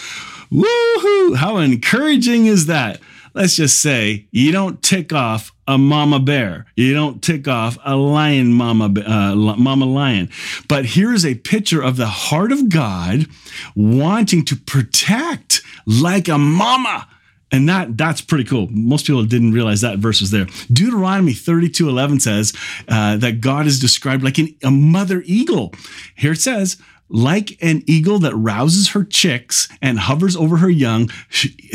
Woohoo! 0.51 1.36
How 1.38 1.58
encouraging 1.58 2.46
is 2.46 2.65
that? 2.65 3.00
let's 3.34 3.55
just 3.55 3.79
say 3.79 4.27
you 4.31 4.51
don't 4.51 4.81
tick 4.81 5.13
off 5.13 5.51
a 5.67 5.77
mama 5.77 6.20
bear. 6.20 6.65
You 6.75 6.93
don't 6.93 7.22
tick 7.22 7.48
off 7.48 7.77
a 7.84 7.96
lion 7.96 8.51
mama 8.51 8.91
uh, 9.05 9.36
mama 9.36 9.86
lion. 9.86 10.29
But 10.67 10.86
here's 10.86 11.25
a 11.25 11.36
picture 11.36 11.81
of 11.81 11.98
the 11.98 12.08
heart 12.08 12.51
of 12.51 12.70
God 12.70 13.27
wanting 13.75 14.43
to 14.46 14.55
protect 14.55 15.62
like 15.86 16.27
a 16.27 16.38
mama. 16.38 17.08
And 17.51 17.67
that 17.67 17.98
that's 17.98 18.22
pretty 18.22 18.46
cool. 18.46 18.67
Most 18.72 19.05
people 19.05 19.25
didn't 19.25 19.51
realize 19.51 19.81
that 19.81 19.98
verse 19.98 20.22
was 20.22 20.31
there. 20.31 20.48
Deuteronomy 20.72 21.34
32 21.34 21.89
11 21.89 22.20
says 22.22 22.53
uh, 22.88 23.17
that 23.17 23.41
God 23.41 23.67
is 23.67 23.79
described 23.79 24.24
like 24.24 24.38
an, 24.38 24.55
a 24.63 24.72
mother 24.72 25.22
eagle. 25.25 25.74
Here 26.15 26.31
it 26.31 26.39
says, 26.39 26.77
like 27.12 27.58
an 27.62 27.84
eagle 27.86 28.20
that 28.20 28.36
rouses 28.36 28.89
her 28.89 29.03
chicks 29.03 29.68
and 29.82 30.00
hovers 30.00 30.36
over 30.36 30.58
her 30.58 30.70
young, 30.70 31.10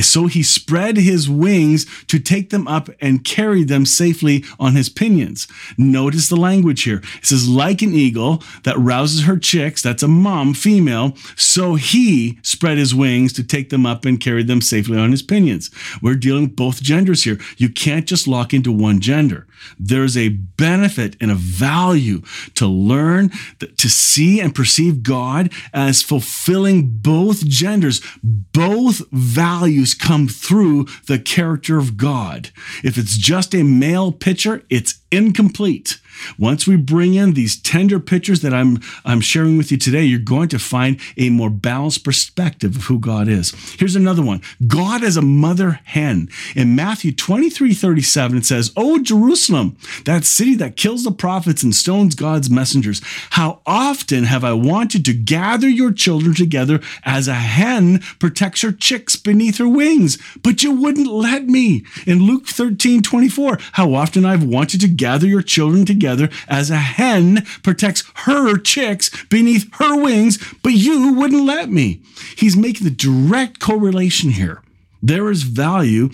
so 0.00 0.26
he 0.26 0.43
spread 0.43 0.97
his 0.97 1.28
wings 1.28 1.87
to 2.07 2.19
take 2.19 2.50
them 2.50 2.66
up 2.66 2.88
and 3.00 3.25
carry 3.25 3.62
them 3.62 3.85
safely 3.85 4.45
on 4.59 4.75
his 4.75 4.88
pinions. 4.88 5.47
Notice 5.76 6.28
the 6.28 6.37
language 6.37 6.83
here. 6.83 7.02
It 7.19 7.26
says, 7.26 7.49
like 7.49 7.83
an 7.83 7.93
eagle 7.93 8.43
that 8.64 8.78
rouses 8.78 9.25
her 9.25 9.38
chicks, 9.38 9.83
that's 9.83 10.02
a 10.02 10.09
mom, 10.09 10.55
female, 10.55 11.16
so 11.37 11.75
he 11.75 12.38
spread 12.43 12.78
his 12.78 12.95
wings 12.95 13.33
to 13.35 13.45
take 13.45 13.71
them 13.71 13.87
up 13.87 14.05
and 14.05 14.21
carry 14.21 14.43
them 14.43 14.61
safely 14.61 14.99
on 14.99 15.11
his 15.11 15.23
pinions. 15.23 15.71
We're 16.02 16.14
dealing 16.14 16.45
with 16.45 16.57
both 16.57 16.83
genders 16.83 17.25
here. 17.25 17.38
You 17.57 17.69
can't 17.69 18.07
just 18.07 18.26
lock 18.26 18.55
into 18.55 18.73
one 18.73 19.00
gender. 19.00 19.47
There's 19.78 20.16
a 20.16 20.28
benefit 20.28 21.16
and 21.20 21.30
a 21.30 21.34
value 21.34 22.22
to 22.54 22.66
learn, 22.66 23.30
to 23.60 23.88
see 23.88 24.40
and 24.40 24.54
perceive 24.54 25.02
God 25.02 25.52
as 25.72 26.02
fulfilling 26.02 26.88
both 26.88 27.46
genders. 27.46 28.00
Both 28.22 29.02
values 29.10 29.94
come 29.94 30.28
through 30.28 30.86
the 31.06 31.18
character 31.18 31.78
of 31.78 31.96
God. 31.96 32.50
If 32.82 32.98
it's 32.98 33.16
just 33.16 33.54
a 33.54 33.62
male 33.62 34.12
picture, 34.12 34.62
it's 34.70 35.00
incomplete. 35.10 35.98
Once 36.38 36.66
we 36.66 36.76
bring 36.76 37.14
in 37.14 37.32
these 37.32 37.61
tender 37.61 38.00
pictures 38.00 38.40
that 38.40 38.54
I'm, 38.54 38.80
I'm 39.04 39.20
sharing 39.20 39.56
with 39.56 39.70
you 39.70 39.78
today, 39.78 40.04
you're 40.04 40.18
going 40.18 40.49
to 40.49 40.58
find 40.58 41.00
a 41.16 41.30
more 41.30 41.50
balanced 41.50 42.04
perspective 42.04 42.76
of 42.76 42.85
who 42.85 42.99
God 42.99 43.28
is. 43.28 43.52
Here's 43.78 43.96
another 43.96 44.23
one 44.23 44.42
God 44.66 45.02
as 45.02 45.16
a 45.16 45.23
mother 45.23 45.80
hen. 45.85 46.28
In 46.54 46.76
Matthew 46.76 47.12
23 47.12 47.75
37, 47.75 48.38
it 48.38 48.46
says, 48.46 48.73
Oh, 48.76 48.99
Jerusalem, 48.99 49.76
that 50.04 50.25
city 50.25 50.54
that 50.56 50.76
kills 50.76 51.04
the 51.04 51.12
prophets 51.12 51.62
and 51.62 51.75
stones 51.75 52.14
God's 52.14 52.50
messengers, 52.50 53.00
how 53.30 53.61
often 53.66 54.25
have 54.25 54.44
I 54.44 54.52
wanted 54.52 55.04
to 55.04 55.14
gather 55.14 55.68
your 55.68 55.92
children 55.92 56.35
together 56.35 56.80
as 57.04 57.28
a 57.28 57.35
hen 57.35 58.00
protects 58.18 58.62
her 58.62 58.73
chicks 58.73 59.16
beneath 59.16 59.58
her 59.58 59.68
wings, 59.68 60.18
but 60.42 60.62
you 60.62 60.73
wouldn't 60.73 61.08
let 61.08 61.46
me. 61.46 61.85
In 62.06 62.20
Luke 62.20 62.46
13 62.46 63.02
24, 63.02 63.58
how 63.73 63.94
often 63.94 64.25
I've 64.25 64.44
wanted 64.44 64.80
to 64.80 64.88
gather 64.88 65.26
your 65.26 65.42
children 65.42 65.85
together 65.85 66.05
together 66.06 66.30
as 66.48 66.70
a 66.70 66.76
hen 66.76 67.44
protects 67.62 68.04
her 68.26 68.56
chicks 68.58 69.10
beneath 69.25 69.72
her 69.76 70.00
wings, 70.00 70.38
but 70.62 70.72
you 70.72 71.12
wouldn't 71.14 71.44
let 71.44 71.68
me. 71.68 72.00
He's 72.36 72.56
making 72.56 72.84
the 72.84 72.90
direct 72.90 73.58
correlation 73.58 74.30
here. 74.30 74.62
There 75.02 75.30
is 75.30 75.42
value 75.42 76.10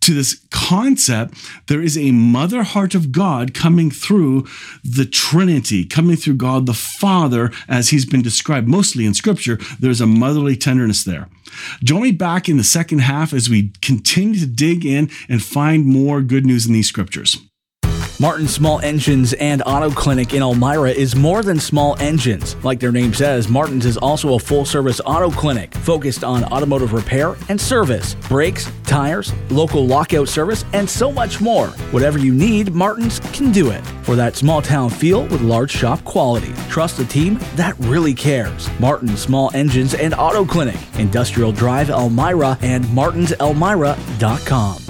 to 0.00 0.14
this 0.14 0.40
concept, 0.52 1.34
there 1.66 1.82
is 1.82 1.98
a 1.98 2.12
mother 2.12 2.62
heart 2.62 2.94
of 2.94 3.10
God 3.10 3.52
coming 3.54 3.90
through 3.90 4.46
the 4.84 5.04
Trinity, 5.04 5.84
coming 5.84 6.16
through 6.16 6.36
God 6.36 6.66
the 6.66 6.74
Father, 6.74 7.50
as 7.68 7.88
he's 7.88 8.06
been 8.06 8.22
described 8.22 8.68
mostly 8.68 9.04
in 9.04 9.14
Scripture. 9.14 9.58
There's 9.80 10.00
a 10.00 10.06
motherly 10.06 10.56
tenderness 10.56 11.02
there. 11.02 11.28
Join 11.82 12.02
me 12.02 12.12
back 12.12 12.48
in 12.48 12.56
the 12.56 12.62
second 12.62 13.00
half 13.00 13.32
as 13.32 13.50
we 13.50 13.72
continue 13.82 14.38
to 14.38 14.46
dig 14.46 14.86
in 14.86 15.10
and 15.28 15.42
find 15.42 15.84
more 15.84 16.22
good 16.22 16.46
news 16.46 16.66
in 16.66 16.72
these 16.72 16.88
Scriptures. 16.88 17.36
Martin 18.18 18.48
Small 18.48 18.80
Engines 18.80 19.34
and 19.34 19.62
Auto 19.66 19.90
Clinic 19.90 20.32
in 20.32 20.40
Elmira 20.40 20.90
is 20.90 21.14
more 21.14 21.42
than 21.42 21.60
small 21.60 22.00
engines. 22.00 22.56
Like 22.64 22.80
their 22.80 22.90
name 22.90 23.12
says, 23.12 23.46
Martin's 23.46 23.84
is 23.84 23.98
also 23.98 24.36
a 24.36 24.38
full 24.38 24.64
service 24.64 25.02
auto 25.04 25.30
clinic 25.30 25.74
focused 25.74 26.24
on 26.24 26.42
automotive 26.44 26.94
repair 26.94 27.36
and 27.50 27.60
service, 27.60 28.14
brakes, 28.28 28.72
tires, 28.84 29.34
local 29.50 29.86
lockout 29.86 30.30
service, 30.30 30.64
and 30.72 30.88
so 30.88 31.12
much 31.12 31.42
more. 31.42 31.66
Whatever 31.92 32.18
you 32.18 32.32
need, 32.32 32.72
Martin's 32.72 33.20
can 33.34 33.52
do 33.52 33.70
it. 33.70 33.84
For 34.04 34.16
that 34.16 34.34
small 34.34 34.62
town 34.62 34.88
feel 34.88 35.24
with 35.24 35.42
large 35.42 35.70
shop 35.70 36.02
quality. 36.04 36.54
Trust 36.70 36.98
a 36.98 37.04
team 37.04 37.38
that 37.56 37.78
really 37.80 38.14
cares. 38.14 38.70
Martin 38.80 39.14
Small 39.18 39.50
Engines 39.52 39.92
and 39.92 40.14
Auto 40.14 40.46
Clinic, 40.46 40.78
Industrial 40.98 41.52
Drive 41.52 41.90
Elmira 41.90 42.56
and 42.62 42.82
martinselmira.com. 42.86 44.85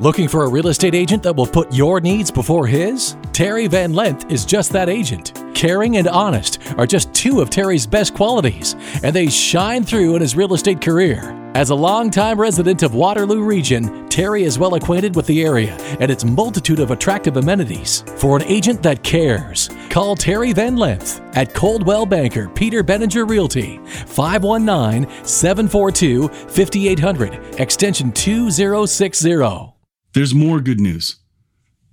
Looking 0.00 0.28
for 0.28 0.44
a 0.44 0.48
real 0.48 0.68
estate 0.68 0.94
agent 0.94 1.24
that 1.24 1.34
will 1.34 1.46
put 1.46 1.74
your 1.74 2.00
needs 2.00 2.30
before 2.30 2.68
his? 2.68 3.16
Terry 3.32 3.66
Van 3.66 3.92
Lent 3.92 4.30
is 4.30 4.44
just 4.44 4.70
that 4.70 4.88
agent. 4.88 5.32
Caring 5.56 5.96
and 5.96 6.06
honest 6.06 6.60
are 6.76 6.86
just 6.86 7.12
two 7.12 7.40
of 7.40 7.50
Terry's 7.50 7.84
best 7.84 8.14
qualities, 8.14 8.76
and 9.02 9.14
they 9.14 9.26
shine 9.26 9.82
through 9.82 10.14
in 10.14 10.20
his 10.20 10.36
real 10.36 10.54
estate 10.54 10.80
career. 10.80 11.34
As 11.56 11.70
a 11.70 11.74
longtime 11.74 12.40
resident 12.40 12.84
of 12.84 12.94
Waterloo 12.94 13.42
Region, 13.42 14.08
Terry 14.08 14.44
is 14.44 14.56
well 14.56 14.76
acquainted 14.76 15.16
with 15.16 15.26
the 15.26 15.42
area 15.42 15.76
and 15.98 16.12
its 16.12 16.24
multitude 16.24 16.78
of 16.78 16.92
attractive 16.92 17.36
amenities. 17.36 18.04
For 18.18 18.36
an 18.36 18.44
agent 18.44 18.84
that 18.84 19.02
cares, 19.02 19.68
call 19.90 20.14
Terry 20.14 20.52
Van 20.52 20.76
Lent 20.76 21.20
at 21.34 21.54
Coldwell 21.54 22.06
Banker 22.06 22.48
Peter 22.50 22.84
Benninger 22.84 23.28
Realty, 23.28 23.80
519 24.06 25.08
742 25.24 26.28
5800, 26.28 27.60
extension 27.60 28.12
2060. 28.12 29.77
There's 30.14 30.34
more 30.34 30.60
good 30.60 30.80
news. 30.80 31.16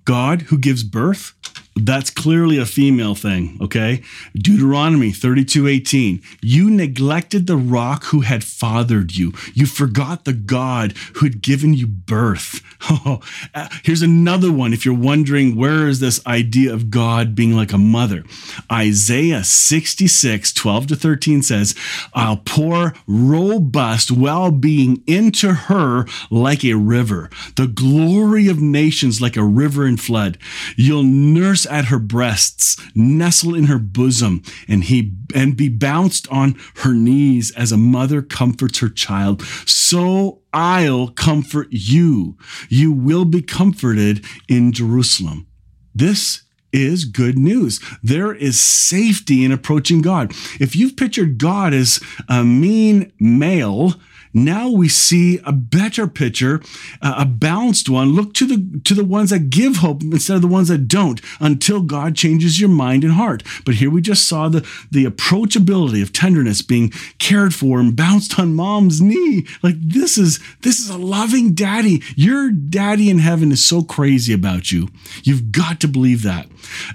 God 0.04 0.42
who 0.42 0.58
gives 0.58 0.84
birth 0.84 1.34
that's 1.76 2.10
clearly 2.10 2.56
a 2.58 2.64
female 2.64 3.14
thing, 3.14 3.58
okay? 3.60 4.02
Deuteronomy 4.34 5.12
32 5.12 5.68
18. 5.68 6.22
You 6.40 6.70
neglected 6.70 7.46
the 7.46 7.56
rock 7.56 8.04
who 8.04 8.22
had 8.22 8.42
fathered 8.42 9.14
you. 9.14 9.32
You 9.52 9.66
forgot 9.66 10.24
the 10.24 10.32
God 10.32 10.92
who 11.16 11.26
had 11.26 11.42
given 11.42 11.74
you 11.74 11.86
birth. 11.86 12.62
Oh, 12.88 13.20
uh, 13.52 13.68
here's 13.82 14.02
another 14.02 14.52
one 14.52 14.72
if 14.72 14.84
you're 14.84 14.94
wondering 14.94 15.56
where 15.56 15.88
is 15.88 15.98
this 15.98 16.24
idea 16.24 16.72
of 16.72 16.90
God 16.90 17.34
being 17.34 17.52
like 17.56 17.72
a 17.72 17.78
mother. 17.78 18.22
Isaiah 18.70 19.42
66 19.42 20.52
12 20.52 20.86
to 20.88 20.96
13 20.96 21.42
says, 21.42 21.74
I'll 22.14 22.36
pour 22.36 22.94
robust 23.08 24.12
well 24.12 24.52
being 24.52 25.02
into 25.06 25.52
her 25.52 26.06
like 26.30 26.64
a 26.64 26.74
river, 26.74 27.28
the 27.56 27.66
glory 27.66 28.46
of 28.46 28.60
nations 28.60 29.20
like 29.20 29.36
a 29.36 29.44
river 29.44 29.86
in 29.86 29.96
flood. 29.96 30.38
You'll 30.76 31.02
nurse 31.02 31.65
at 31.66 31.86
her 31.86 31.98
breasts, 31.98 32.76
nestle 32.94 33.54
in 33.54 33.64
her 33.64 33.78
bosom, 33.78 34.42
and 34.68 34.84
he 34.84 35.12
and 35.34 35.56
be 35.56 35.68
bounced 35.68 36.30
on 36.30 36.56
her 36.76 36.94
knees 36.94 37.50
as 37.52 37.72
a 37.72 37.76
mother 37.76 38.22
comforts 38.22 38.78
her 38.78 38.88
child. 38.88 39.42
So 39.66 40.40
I'll 40.52 41.08
comfort 41.08 41.68
you. 41.70 42.36
You 42.68 42.92
will 42.92 43.24
be 43.24 43.42
comforted 43.42 44.24
in 44.48 44.72
Jerusalem. 44.72 45.46
This 45.94 46.42
is 46.72 47.04
good 47.04 47.38
news. 47.38 47.80
There 48.02 48.34
is 48.34 48.60
safety 48.60 49.44
in 49.44 49.52
approaching 49.52 50.02
God. 50.02 50.32
If 50.60 50.76
you've 50.76 50.96
pictured 50.96 51.38
God 51.38 51.72
as 51.72 52.00
a 52.28 52.44
mean 52.44 53.12
male, 53.18 53.94
now 54.36 54.68
we 54.68 54.88
see 54.88 55.40
a 55.44 55.52
better 55.52 56.06
picture, 56.06 56.60
uh, 57.00 57.14
a 57.18 57.24
balanced 57.24 57.88
one. 57.88 58.10
Look 58.10 58.34
to 58.34 58.46
the 58.46 58.80
to 58.84 58.94
the 58.94 59.04
ones 59.04 59.30
that 59.30 59.48
give 59.50 59.76
hope 59.76 60.02
instead 60.02 60.36
of 60.36 60.42
the 60.42 60.48
ones 60.48 60.68
that 60.68 60.88
don't 60.88 61.22
until 61.40 61.80
God 61.80 62.14
changes 62.14 62.60
your 62.60 62.68
mind 62.68 63.02
and 63.02 63.14
heart. 63.14 63.42
But 63.64 63.76
here 63.76 63.90
we 63.90 64.02
just 64.02 64.28
saw 64.28 64.50
the 64.50 64.60
the 64.90 65.06
approachability 65.06 66.02
of 66.02 66.12
tenderness 66.12 66.60
being 66.60 66.90
cared 67.18 67.54
for 67.54 67.80
and 67.80 67.96
bounced 67.96 68.38
on 68.38 68.54
mom's 68.54 69.00
knee. 69.00 69.46
Like 69.62 69.76
this 69.80 70.18
is 70.18 70.38
this 70.60 70.78
is 70.80 70.90
a 70.90 70.98
loving 70.98 71.54
daddy. 71.54 72.02
Your 72.14 72.50
daddy 72.50 73.08
in 73.08 73.20
heaven 73.20 73.52
is 73.52 73.64
so 73.64 73.82
crazy 73.82 74.34
about 74.34 74.70
you. 74.70 74.88
You've 75.22 75.50
got 75.50 75.80
to 75.80 75.88
believe 75.88 76.22
that. 76.22 76.46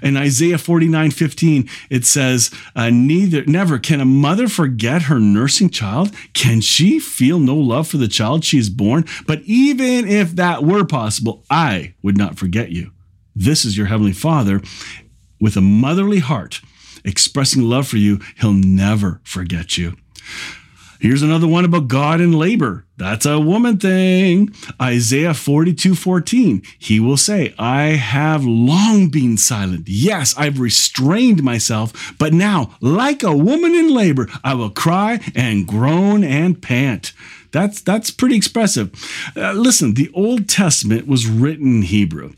In 0.02 0.16
Isaiah 0.16 0.58
49, 0.58 1.10
15, 1.10 1.68
it 1.90 2.04
says, 2.04 2.50
uh, 2.76 2.90
neither 2.90 3.44
never 3.46 3.78
can 3.78 4.00
a 4.00 4.04
mother 4.04 4.48
forget 4.48 5.02
her 5.02 5.18
nursing 5.18 5.70
child. 5.70 6.14
Can 6.34 6.60
she 6.60 6.98
feel 6.98 7.31
feel 7.32 7.38
no 7.38 7.56
love 7.56 7.88
for 7.88 7.96
the 7.96 8.08
child 8.08 8.44
she 8.44 8.58
is 8.58 8.68
born. 8.68 9.06
But 9.26 9.40
even 9.46 10.06
if 10.06 10.32
that 10.32 10.62
were 10.62 10.84
possible, 10.84 11.46
I 11.48 11.94
would 12.02 12.18
not 12.18 12.38
forget 12.38 12.72
you. 12.72 12.90
This 13.34 13.64
is 13.64 13.74
your 13.74 13.86
Heavenly 13.86 14.12
Father 14.12 14.60
with 15.40 15.56
a 15.56 15.62
motherly 15.62 16.18
heart 16.18 16.60
expressing 17.06 17.62
love 17.62 17.88
for 17.88 17.96
you. 17.96 18.20
He'll 18.36 18.52
never 18.52 19.22
forget 19.24 19.78
you. 19.78 19.96
Here's 21.02 21.22
another 21.22 21.48
one 21.48 21.64
about 21.64 21.88
God 21.88 22.20
and 22.20 22.32
labor. 22.32 22.84
That's 22.96 23.26
a 23.26 23.40
woman 23.40 23.76
thing. 23.76 24.54
Isaiah 24.80 25.34
42 25.34 25.96
14. 25.96 26.62
He 26.78 27.00
will 27.00 27.16
say, 27.16 27.52
I 27.58 27.96
have 27.96 28.44
long 28.44 29.08
been 29.08 29.36
silent. 29.36 29.88
Yes, 29.88 30.32
I've 30.38 30.60
restrained 30.60 31.42
myself, 31.42 32.14
but 32.20 32.32
now, 32.32 32.76
like 32.80 33.24
a 33.24 33.36
woman 33.36 33.74
in 33.74 33.92
labor, 33.92 34.28
I 34.44 34.54
will 34.54 34.70
cry 34.70 35.18
and 35.34 35.66
groan 35.66 36.22
and 36.22 36.62
pant. 36.62 37.12
That's, 37.50 37.80
that's 37.80 38.12
pretty 38.12 38.36
expressive. 38.36 38.92
Uh, 39.36 39.54
listen, 39.54 39.94
the 39.94 40.08
Old 40.14 40.48
Testament 40.48 41.08
was 41.08 41.26
written 41.26 41.78
in 41.78 41.82
Hebrew. 41.82 42.34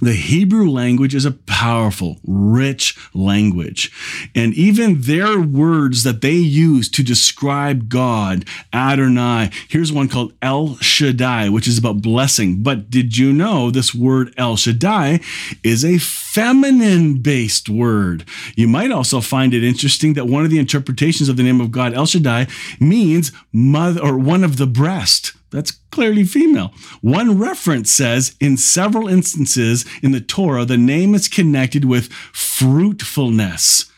The 0.00 0.12
Hebrew 0.12 0.68
language 0.68 1.14
is 1.14 1.24
a 1.24 1.30
powerful, 1.30 2.18
rich 2.26 2.98
language. 3.14 3.90
And 4.34 4.52
even 4.52 5.00
their 5.00 5.40
words 5.40 6.02
that 6.02 6.20
they 6.20 6.34
use 6.34 6.90
to 6.90 7.02
describe 7.02 7.88
God, 7.88 8.44
Adonai, 8.74 9.50
here's 9.68 9.92
one 9.92 10.08
called 10.08 10.34
El 10.42 10.76
Shaddai, 10.76 11.48
which 11.48 11.66
is 11.66 11.78
about 11.78 12.02
blessing. 12.02 12.62
But 12.62 12.90
did 12.90 13.16
you 13.16 13.32
know 13.32 13.70
this 13.70 13.94
word 13.94 14.34
El 14.36 14.56
Shaddai 14.56 15.20
is 15.64 15.82
a 15.82 15.96
feminine 15.96 17.22
based 17.22 17.70
word? 17.70 18.26
You 18.54 18.68
might 18.68 18.90
also 18.90 19.22
find 19.22 19.54
it 19.54 19.64
interesting 19.64 20.12
that 20.12 20.26
one 20.26 20.44
of 20.44 20.50
the 20.50 20.58
interpretations 20.58 21.30
of 21.30 21.38
the 21.38 21.42
name 21.42 21.60
of 21.62 21.70
God, 21.70 21.94
El 21.94 22.04
Shaddai, 22.04 22.48
means 22.78 23.32
mother 23.50 24.02
or 24.02 24.18
one 24.18 24.44
of 24.44 24.58
the 24.58 24.66
breast. 24.66 25.32
That's 25.50 25.70
clearly 25.70 26.24
female. 26.24 26.72
One 27.00 27.38
reference 27.38 27.90
says 27.90 28.36
in 28.40 28.56
several 28.56 29.08
instances 29.08 29.84
in 30.02 30.12
the 30.12 30.20
Torah, 30.20 30.64
the 30.64 30.76
name 30.76 31.14
is 31.14 31.28
connected 31.28 31.84
with 31.84 32.12
fruitfulness. 32.12 33.90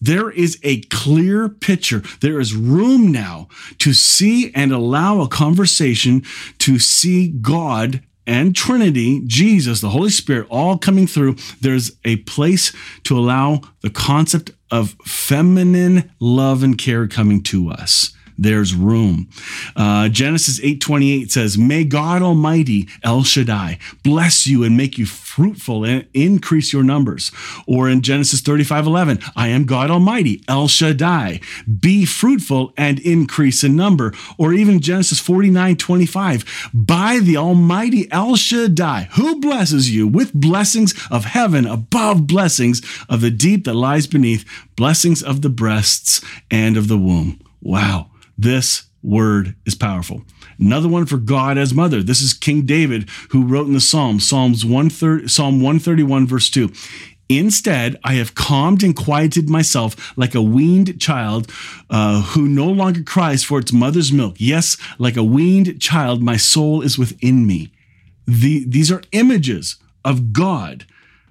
There 0.00 0.30
is 0.30 0.58
a 0.62 0.82
clear 0.82 1.48
picture. 1.48 2.02
There 2.20 2.38
is 2.38 2.54
room 2.54 3.10
now 3.10 3.48
to 3.78 3.92
see 3.92 4.52
and 4.54 4.72
allow 4.72 5.20
a 5.20 5.28
conversation 5.28 6.22
to 6.58 6.78
see 6.78 7.28
God 7.28 8.02
and 8.26 8.54
Trinity, 8.54 9.22
Jesus, 9.26 9.80
the 9.80 9.90
Holy 9.90 10.10
Spirit, 10.10 10.48
all 10.50 10.76
coming 10.76 11.06
through. 11.06 11.36
There's 11.60 11.92
a 12.04 12.16
place 12.16 12.72
to 13.04 13.16
allow 13.16 13.62
the 13.82 13.90
concept 13.90 14.50
of 14.70 14.96
feminine 15.04 16.10
love 16.18 16.64
and 16.64 16.76
care 16.76 17.06
coming 17.06 17.42
to 17.44 17.70
us 17.70 18.15
there's 18.38 18.74
room. 18.74 19.28
Uh, 19.74 20.08
Genesis 20.08 20.60
8:28 20.62 21.32
says, 21.32 21.56
"May 21.56 21.84
God 21.84 22.22
Almighty, 22.22 22.88
El 23.02 23.24
Shaddai, 23.24 23.78
bless 24.02 24.46
you 24.46 24.62
and 24.64 24.76
make 24.76 24.98
you 24.98 25.06
fruitful 25.06 25.84
and 25.84 26.04
increase 26.12 26.72
your 26.72 26.82
numbers." 26.82 27.32
Or 27.66 27.88
in 27.88 28.02
Genesis 28.02 28.40
35:11, 28.40 29.18
"I 29.34 29.48
am 29.48 29.64
God 29.64 29.90
Almighty, 29.90 30.42
El 30.48 30.68
Shaddai, 30.68 31.40
be 31.80 32.04
fruitful 32.04 32.72
and 32.76 32.98
increase 33.00 33.64
in 33.64 33.76
number." 33.76 34.12
Or 34.36 34.52
even 34.52 34.80
Genesis 34.80 35.18
49:25, 35.18 36.44
"By 36.74 37.20
the 37.20 37.36
Almighty 37.36 38.10
El 38.10 38.36
Shaddai, 38.36 39.08
who 39.12 39.40
blesses 39.40 39.90
you 39.90 40.06
with 40.06 40.34
blessings 40.34 40.94
of 41.10 41.24
heaven 41.24 41.66
above 41.66 42.26
blessings 42.26 42.82
of 43.08 43.20
the 43.20 43.30
deep 43.30 43.64
that 43.64 43.74
lies 43.74 44.06
beneath, 44.06 44.44
blessings 44.76 45.22
of 45.22 45.42
the 45.42 45.48
breasts 45.48 46.20
and 46.50 46.76
of 46.76 46.88
the 46.88 46.98
womb." 46.98 47.38
Wow. 47.60 48.10
This 48.36 48.84
word 49.02 49.54
is 49.64 49.74
powerful. 49.74 50.22
Another 50.58 50.88
one 50.88 51.06
for 51.06 51.16
God 51.16 51.58
as 51.58 51.74
mother. 51.74 52.02
This 52.02 52.20
is 52.20 52.34
King 52.34 52.62
David 52.66 53.08
who 53.30 53.46
wrote 53.46 53.66
in 53.66 53.72
the 53.72 53.80
Psalms, 53.80 54.28
Psalms 54.28 54.64
130, 54.64 55.28
Psalm 55.28 55.56
131, 55.56 56.26
verse 56.26 56.50
2. 56.50 56.72
Instead, 57.28 57.98
I 58.04 58.14
have 58.14 58.34
calmed 58.34 58.82
and 58.84 58.94
quieted 58.94 59.50
myself 59.50 60.16
like 60.16 60.34
a 60.34 60.42
weaned 60.42 61.00
child 61.00 61.50
uh, 61.90 62.22
who 62.22 62.48
no 62.48 62.66
longer 62.66 63.02
cries 63.02 63.42
for 63.42 63.58
its 63.58 63.72
mother's 63.72 64.12
milk. 64.12 64.36
Yes, 64.38 64.76
like 64.98 65.16
a 65.16 65.24
weaned 65.24 65.80
child, 65.80 66.22
my 66.22 66.36
soul 66.36 66.82
is 66.82 66.98
within 66.98 67.46
me. 67.46 67.72
The, 68.26 68.64
these 68.68 68.92
are 68.92 69.02
images 69.12 69.76
of 70.04 70.32
God 70.32 70.86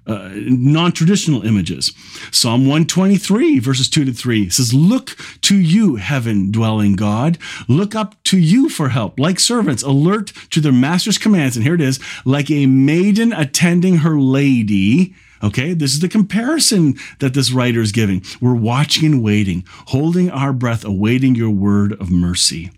uh, 0.06 0.30
non 0.34 0.92
traditional 0.92 1.44
images. 1.44 1.92
Psalm 2.30 2.62
123, 2.62 3.58
verses 3.58 3.88
2 3.88 4.04
to 4.04 4.12
3 4.12 4.48
says, 4.50 4.72
Look 4.72 5.16
to 5.42 5.56
you, 5.56 5.96
heaven 5.96 6.50
dwelling 6.50 6.96
God. 6.96 7.38
Look 7.68 7.94
up 7.94 8.22
to 8.24 8.38
you 8.38 8.68
for 8.68 8.90
help, 8.90 9.18
like 9.18 9.40
servants, 9.40 9.82
alert 9.82 10.32
to 10.50 10.60
their 10.60 10.72
master's 10.72 11.18
commands. 11.18 11.56
And 11.56 11.64
here 11.64 11.74
it 11.74 11.80
is, 11.80 11.98
like 12.24 12.50
a 12.50 12.66
maiden 12.66 13.32
attending 13.32 13.98
her 13.98 14.18
lady. 14.18 15.14
Okay, 15.42 15.74
this 15.74 15.92
is 15.92 16.00
the 16.00 16.08
comparison 16.08 16.94
that 17.18 17.34
this 17.34 17.52
writer 17.52 17.80
is 17.80 17.92
giving. 17.92 18.24
We're 18.40 18.54
watching 18.54 19.04
and 19.04 19.22
waiting, 19.22 19.64
holding 19.88 20.30
our 20.30 20.52
breath, 20.52 20.84
awaiting 20.84 21.34
your 21.34 21.50
word 21.50 21.92
of 22.00 22.10
mercy. 22.10 22.70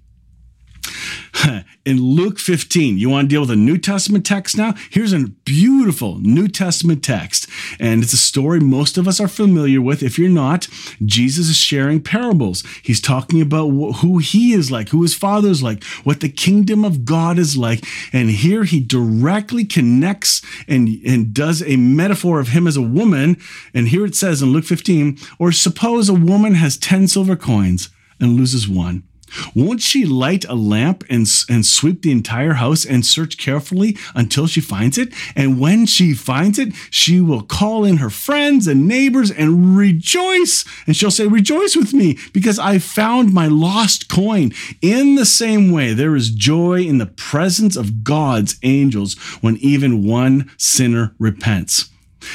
in 1.84 2.00
Luke 2.00 2.38
15, 2.38 2.98
you 2.98 3.08
want 3.08 3.28
to 3.28 3.34
deal 3.34 3.42
with 3.42 3.50
a 3.50 3.56
New 3.56 3.78
Testament 3.78 4.26
text 4.26 4.56
now? 4.56 4.74
Here's 4.90 5.12
a 5.12 5.28
beautiful 5.44 6.18
New 6.18 6.48
Testament 6.48 7.02
text. 7.02 7.48
And 7.78 8.02
it's 8.02 8.12
a 8.12 8.18
story 8.18 8.60
most 8.60 8.98
of 8.98 9.06
us 9.06 9.20
are 9.20 9.28
familiar 9.28 9.80
with. 9.80 10.02
If 10.02 10.18
you're 10.18 10.28
not, 10.28 10.68
Jesus 11.04 11.48
is 11.48 11.56
sharing 11.56 12.02
parables. 12.02 12.64
He's 12.82 13.00
talking 13.00 13.40
about 13.40 13.68
who 13.68 14.18
he 14.18 14.52
is 14.52 14.70
like, 14.70 14.90
who 14.90 15.02
his 15.02 15.14
father 15.14 15.48
is 15.48 15.62
like, 15.62 15.84
what 16.04 16.20
the 16.20 16.28
kingdom 16.28 16.84
of 16.84 17.04
God 17.04 17.38
is 17.38 17.56
like. 17.56 17.84
And 18.12 18.30
here 18.30 18.64
he 18.64 18.80
directly 18.80 19.64
connects 19.64 20.42
and, 20.66 20.88
and 21.06 21.32
does 21.32 21.62
a 21.62 21.76
metaphor 21.76 22.40
of 22.40 22.48
him 22.48 22.66
as 22.66 22.76
a 22.76 22.82
woman. 22.82 23.36
And 23.74 23.88
here 23.88 24.04
it 24.04 24.14
says 24.14 24.42
in 24.42 24.52
Luke 24.52 24.64
15, 24.64 25.18
or 25.38 25.52
suppose 25.52 26.08
a 26.08 26.14
woman 26.14 26.54
has 26.54 26.76
10 26.76 27.08
silver 27.08 27.36
coins 27.36 27.90
and 28.20 28.36
loses 28.36 28.68
one 28.68 29.07
Won't 29.54 29.80
she 29.80 30.04
light 30.04 30.44
a 30.48 30.54
lamp 30.54 31.04
and, 31.08 31.26
and 31.48 31.66
sweep 31.66 32.02
the 32.02 32.12
entire 32.12 32.54
house 32.54 32.84
and 32.84 33.04
search 33.04 33.38
carefully 33.38 33.96
until 34.14 34.46
she 34.46 34.60
finds 34.60 34.98
it? 34.98 35.12
And 35.34 35.60
when 35.60 35.86
she 35.86 36.14
finds 36.14 36.58
it, 36.58 36.74
she 36.90 37.20
will 37.20 37.42
call 37.42 37.84
in 37.84 37.98
her 37.98 38.10
friends 38.10 38.66
and 38.66 38.88
neighbors 38.88 39.30
and 39.30 39.76
rejoice. 39.76 40.64
And 40.86 40.96
she'll 40.96 41.10
say, 41.10 41.26
Rejoice 41.26 41.76
with 41.76 41.92
me 41.92 42.18
because 42.32 42.58
I 42.58 42.78
found 42.78 43.32
my 43.32 43.46
lost 43.46 44.08
coin. 44.08 44.52
In 44.80 45.14
the 45.14 45.26
same 45.26 45.70
way, 45.70 45.92
there 45.92 46.16
is 46.16 46.30
joy 46.30 46.80
in 46.80 46.98
the 46.98 47.06
presence 47.06 47.76
of 47.76 48.04
God's 48.04 48.58
angels 48.62 49.14
when 49.40 49.56
even 49.58 50.04
one 50.04 50.50
sinner 50.56 51.14
repents. 51.18 51.90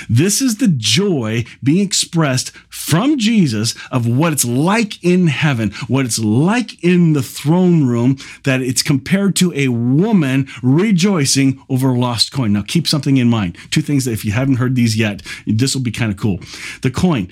This 0.10 0.42
is 0.42 0.58
the 0.58 0.68
joy 0.68 1.46
being 1.62 1.86
expressed 1.86 2.52
from 2.70 3.18
Jesus 3.18 3.76
of 3.92 4.08
what 4.08 4.34
it's 4.34 4.46
like 4.46 5.04
in 5.04 5.28
heaven, 5.28 5.72
what 5.88 6.06
it's 6.06 6.20
like 6.20 6.84
in 6.84 7.14
the 7.14 7.24
throne 7.24 7.86
room, 7.86 8.18
that 8.44 8.62
it's 8.62 8.84
compared 8.84 9.36
to 9.38 9.54
a 9.54 9.70
woman 9.70 10.48
rejoicing 10.62 11.64
over 11.70 11.90
a 11.90 12.00
lost 12.00 12.32
coin. 12.32 12.54
Now, 12.54 12.64
keep 12.64 12.88
something 12.88 13.18
in 13.18 13.30
mind. 13.30 13.58
Two 13.72 13.82
things 13.82 14.06
that 14.06 14.12
if 14.12 14.26
you 14.26 14.32
haven't 14.32 14.58
heard 14.58 14.76
these 14.76 14.98
yet, 14.98 15.22
this 15.46 15.76
will 15.76 15.84
be 15.84 15.92
kind 15.92 16.12
of 16.12 16.18
cool. 16.18 16.40
The 16.82 16.92
coin 16.92 17.32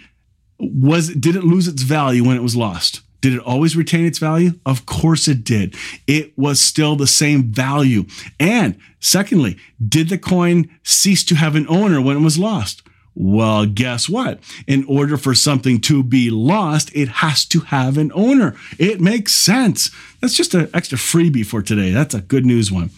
was 0.60 1.10
did 1.10 1.36
it 1.36 1.44
lose 1.44 1.68
its 1.68 1.82
value 1.82 2.24
when 2.24 2.38
it 2.38 2.44
was 2.44 2.56
lost? 2.56 3.02
Did 3.22 3.34
it 3.34 3.40
always 3.40 3.78
retain 3.78 4.06
its 4.06 4.18
value? 4.18 4.60
Of 4.66 4.88
course 4.88 5.28
it 5.28 5.44
did. 5.44 5.76
It 6.08 6.38
was 6.38 6.60
still 6.60 6.96
the 6.96 7.08
same 7.08 7.52
value. 7.52 8.06
And 8.40 8.78
secondly, 9.00 9.58
did 9.86 10.10
the 10.10 10.18
coin 10.18 10.70
cease 10.84 11.24
to 11.26 11.36
have 11.36 11.56
an 11.56 11.68
owner 11.70 12.02
when 12.02 12.18
it 12.18 12.22
was 12.22 12.40
lost? 12.40 12.82
Well, 13.14 13.66
guess 13.66 14.10
what? 14.10 14.40
In 14.68 14.86
order 14.86 15.18
for 15.18 15.36
something 15.36 15.82
to 15.82 16.02
be 16.02 16.30
lost, 16.30 16.96
it 16.96 17.10
has 17.10 17.46
to 17.48 17.60
have 17.60 17.98
an 17.98 18.12
owner. 18.16 18.56
It 18.80 19.02
makes 19.02 19.34
sense. 19.34 19.92
That's 20.20 20.36
just 20.36 20.56
an 20.56 20.70
extra 20.74 20.98
freebie 20.98 21.46
for 21.46 21.62
today. 21.62 21.92
That's 21.92 22.16
a 22.16 22.22
good 22.22 22.46
news 22.46 22.72
one. 22.72 22.90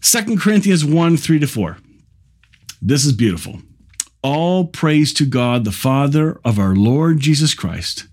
Second 0.00 0.40
Corinthians 0.40 0.84
1 0.84 1.16
3 1.16 1.38
to 1.38 1.46
4. 1.46 1.78
This 2.82 3.06
is 3.06 3.12
beautiful. 3.12 3.62
All 4.22 4.66
praise 4.66 5.14
to 5.14 5.24
God, 5.24 5.64
the 5.64 5.72
Father 5.72 6.40
of 6.44 6.58
our 6.58 6.74
Lord 6.74 7.20
Jesus 7.20 7.54
Christ 7.54 8.06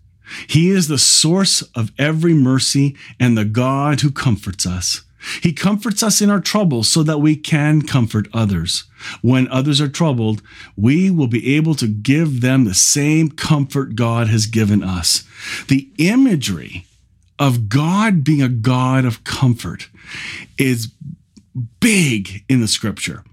he 0.48 0.70
is 0.70 0.88
the 0.88 0.98
source 0.98 1.62
of 1.76 1.92
every 1.98 2.34
mercy 2.34 2.96
and 3.20 3.38
the 3.38 3.46
God 3.46 4.02
who 4.02 4.12
comforts 4.12 4.66
us. 4.66 5.02
He 5.42 5.54
comforts 5.54 6.02
us 6.02 6.22
in 6.22 6.30
our 6.30 6.40
troubles 6.40 6.88
so 6.88 7.04
that 7.04 7.20
we 7.20 7.36
can 7.36 7.84
comfort 7.84 8.28
others. 8.34 8.86
When 9.22 9.48
others 9.50 9.80
are 9.80 9.88
troubled, 9.88 10.42
we 10.76 11.12
will 11.12 11.28
be 11.28 11.56
able 11.56 11.76
to 11.76 11.88
give 11.88 12.42
them 12.42 12.64
the 12.64 12.74
same 12.74 13.30
comfort 13.30 13.96
God 13.96 14.28
has 14.28 14.48
given 14.48 14.84
us. 14.84 15.24
The 15.68 15.90
imagery 15.98 16.86
of 17.38 17.70
God 17.70 18.24
being 18.24 18.42
a 18.42 18.50
God 18.50 19.06
of 19.06 19.24
comfort 19.24 19.90
is 20.58 20.92
big 21.80 22.44
in 22.50 22.62
the 22.62 22.68
scripture 22.68 23.24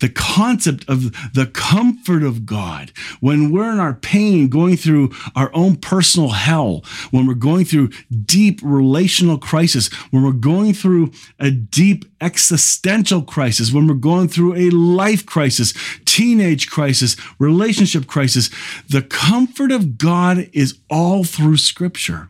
the 0.00 0.08
concept 0.08 0.88
of 0.88 1.12
the 1.34 1.46
comfort 1.46 2.22
of 2.22 2.46
God 2.46 2.92
when 3.20 3.50
we're 3.50 3.72
in 3.72 3.80
our 3.80 3.94
pain, 3.94 4.48
going 4.48 4.76
through 4.76 5.10
our 5.34 5.50
own 5.54 5.76
personal 5.76 6.30
hell, 6.30 6.82
when 7.10 7.26
we're 7.26 7.34
going 7.34 7.64
through 7.64 7.90
deep 8.24 8.60
relational 8.62 9.38
crisis, 9.38 9.92
when 10.10 10.22
we're 10.22 10.32
going 10.32 10.72
through 10.72 11.12
a 11.38 11.50
deep 11.50 12.04
existential 12.20 13.22
crisis, 13.22 13.72
when 13.72 13.86
we're 13.86 13.94
going 13.94 14.28
through 14.28 14.54
a 14.54 14.70
life 14.70 15.24
crisis, 15.26 15.72
teenage 16.04 16.68
crisis, 16.68 17.16
relationship 17.38 18.06
crisis, 18.06 18.50
the 18.88 19.02
comfort 19.02 19.72
of 19.72 19.98
God 19.98 20.48
is 20.52 20.78
all 20.90 21.24
through 21.24 21.56
scripture. 21.56 22.28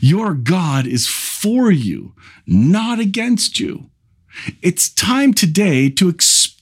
Your 0.00 0.34
God 0.34 0.86
is 0.86 1.08
for 1.08 1.70
you, 1.70 2.14
not 2.46 3.00
against 3.00 3.58
you. 3.58 3.90
It's 4.62 4.88
time 4.88 5.34
today 5.34 5.90
to 5.90 6.08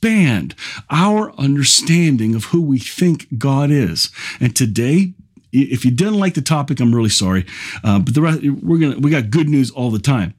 expand 0.01 0.55
our 0.89 1.33
understanding 1.33 2.35
of 2.35 2.45
who 2.47 2.63
we 2.63 2.79
think 2.79 3.27
God 3.39 3.71
is. 3.71 4.11
And 4.41 4.57
today, 4.57 5.13
if 5.53 5.85
you 5.85 5.91
didn't 5.91 6.19
like 6.19 6.35
the 6.35 6.43
topic, 6.43 6.81
I'm 6.81 6.95
really 6.95 7.11
sorry. 7.11 7.45
Uh, 7.85 7.99
but 7.99 8.15
the 8.15 8.23
rest, 8.23 8.41
we're 8.63 8.79
gonna 8.79 8.99
we 8.99 9.11
got 9.11 9.31
good 9.31 9.49
news 9.49 9.71
all 9.71 9.91
the 9.91 9.99
time. 9.99 10.35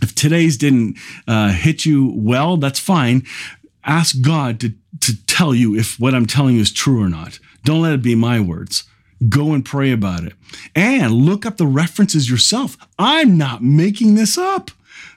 If 0.00 0.14
today's 0.14 0.56
didn't 0.56 0.96
uh, 1.28 1.50
hit 1.52 1.84
you 1.84 2.12
well, 2.16 2.56
that's 2.56 2.78
fine. 2.78 3.24
Ask 3.84 4.22
God 4.22 4.58
to 4.60 4.72
to 5.00 5.26
tell 5.26 5.54
you 5.54 5.76
if 5.76 6.00
what 6.00 6.14
I'm 6.14 6.26
telling 6.26 6.54
you 6.54 6.62
is 6.62 6.72
true 6.72 7.02
or 7.02 7.08
not. 7.08 7.38
Don't 7.64 7.82
let 7.82 7.92
it 7.92 8.02
be 8.02 8.14
my 8.14 8.40
words. 8.40 8.84
Go 9.28 9.52
and 9.52 9.64
pray 9.64 9.92
about 9.92 10.24
it, 10.24 10.32
and 10.74 11.12
look 11.12 11.44
up 11.44 11.56
the 11.56 11.66
references 11.66 12.30
yourself. 12.30 12.76
I'm 12.98 13.36
not 13.36 13.62
making 13.62 14.14
this 14.14 14.38
up. 14.38 14.70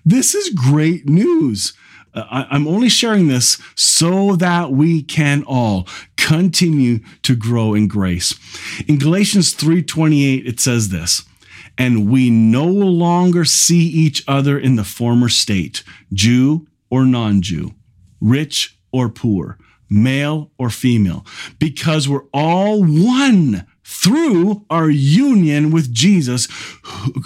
This 0.05 0.35
is 0.35 0.49
great 0.49 1.07
news. 1.07 1.73
Uh, 2.13 2.23
I, 2.29 2.47
I'm 2.49 2.67
only 2.67 2.89
sharing 2.89 3.27
this 3.27 3.61
so 3.75 4.35
that 4.35 4.71
we 4.71 5.01
can 5.03 5.43
all 5.43 5.87
continue 6.15 6.99
to 7.23 7.35
grow 7.35 7.73
in 7.73 7.87
grace. 7.87 8.35
In 8.87 8.97
Galatians 8.97 9.53
3:28 9.53 10.45
it 10.45 10.59
says 10.59 10.89
this, 10.89 11.23
and 11.77 12.09
we 12.09 12.29
no 12.29 12.65
longer 12.65 13.45
see 13.45 13.87
each 13.87 14.23
other 14.27 14.57
in 14.59 14.75
the 14.75 14.83
former 14.83 15.29
state, 15.29 15.83
Jew 16.11 16.67
or 16.89 17.05
non-Jew, 17.05 17.73
rich 18.19 18.77
or 18.91 19.09
poor, 19.09 19.57
male 19.89 20.51
or 20.57 20.69
female, 20.69 21.25
because 21.59 22.09
we're 22.09 22.25
all 22.33 22.83
one 22.83 23.65
through 23.89 24.65
our 24.69 24.89
union 24.89 25.71
with 25.71 25.93
Jesus, 25.93 26.49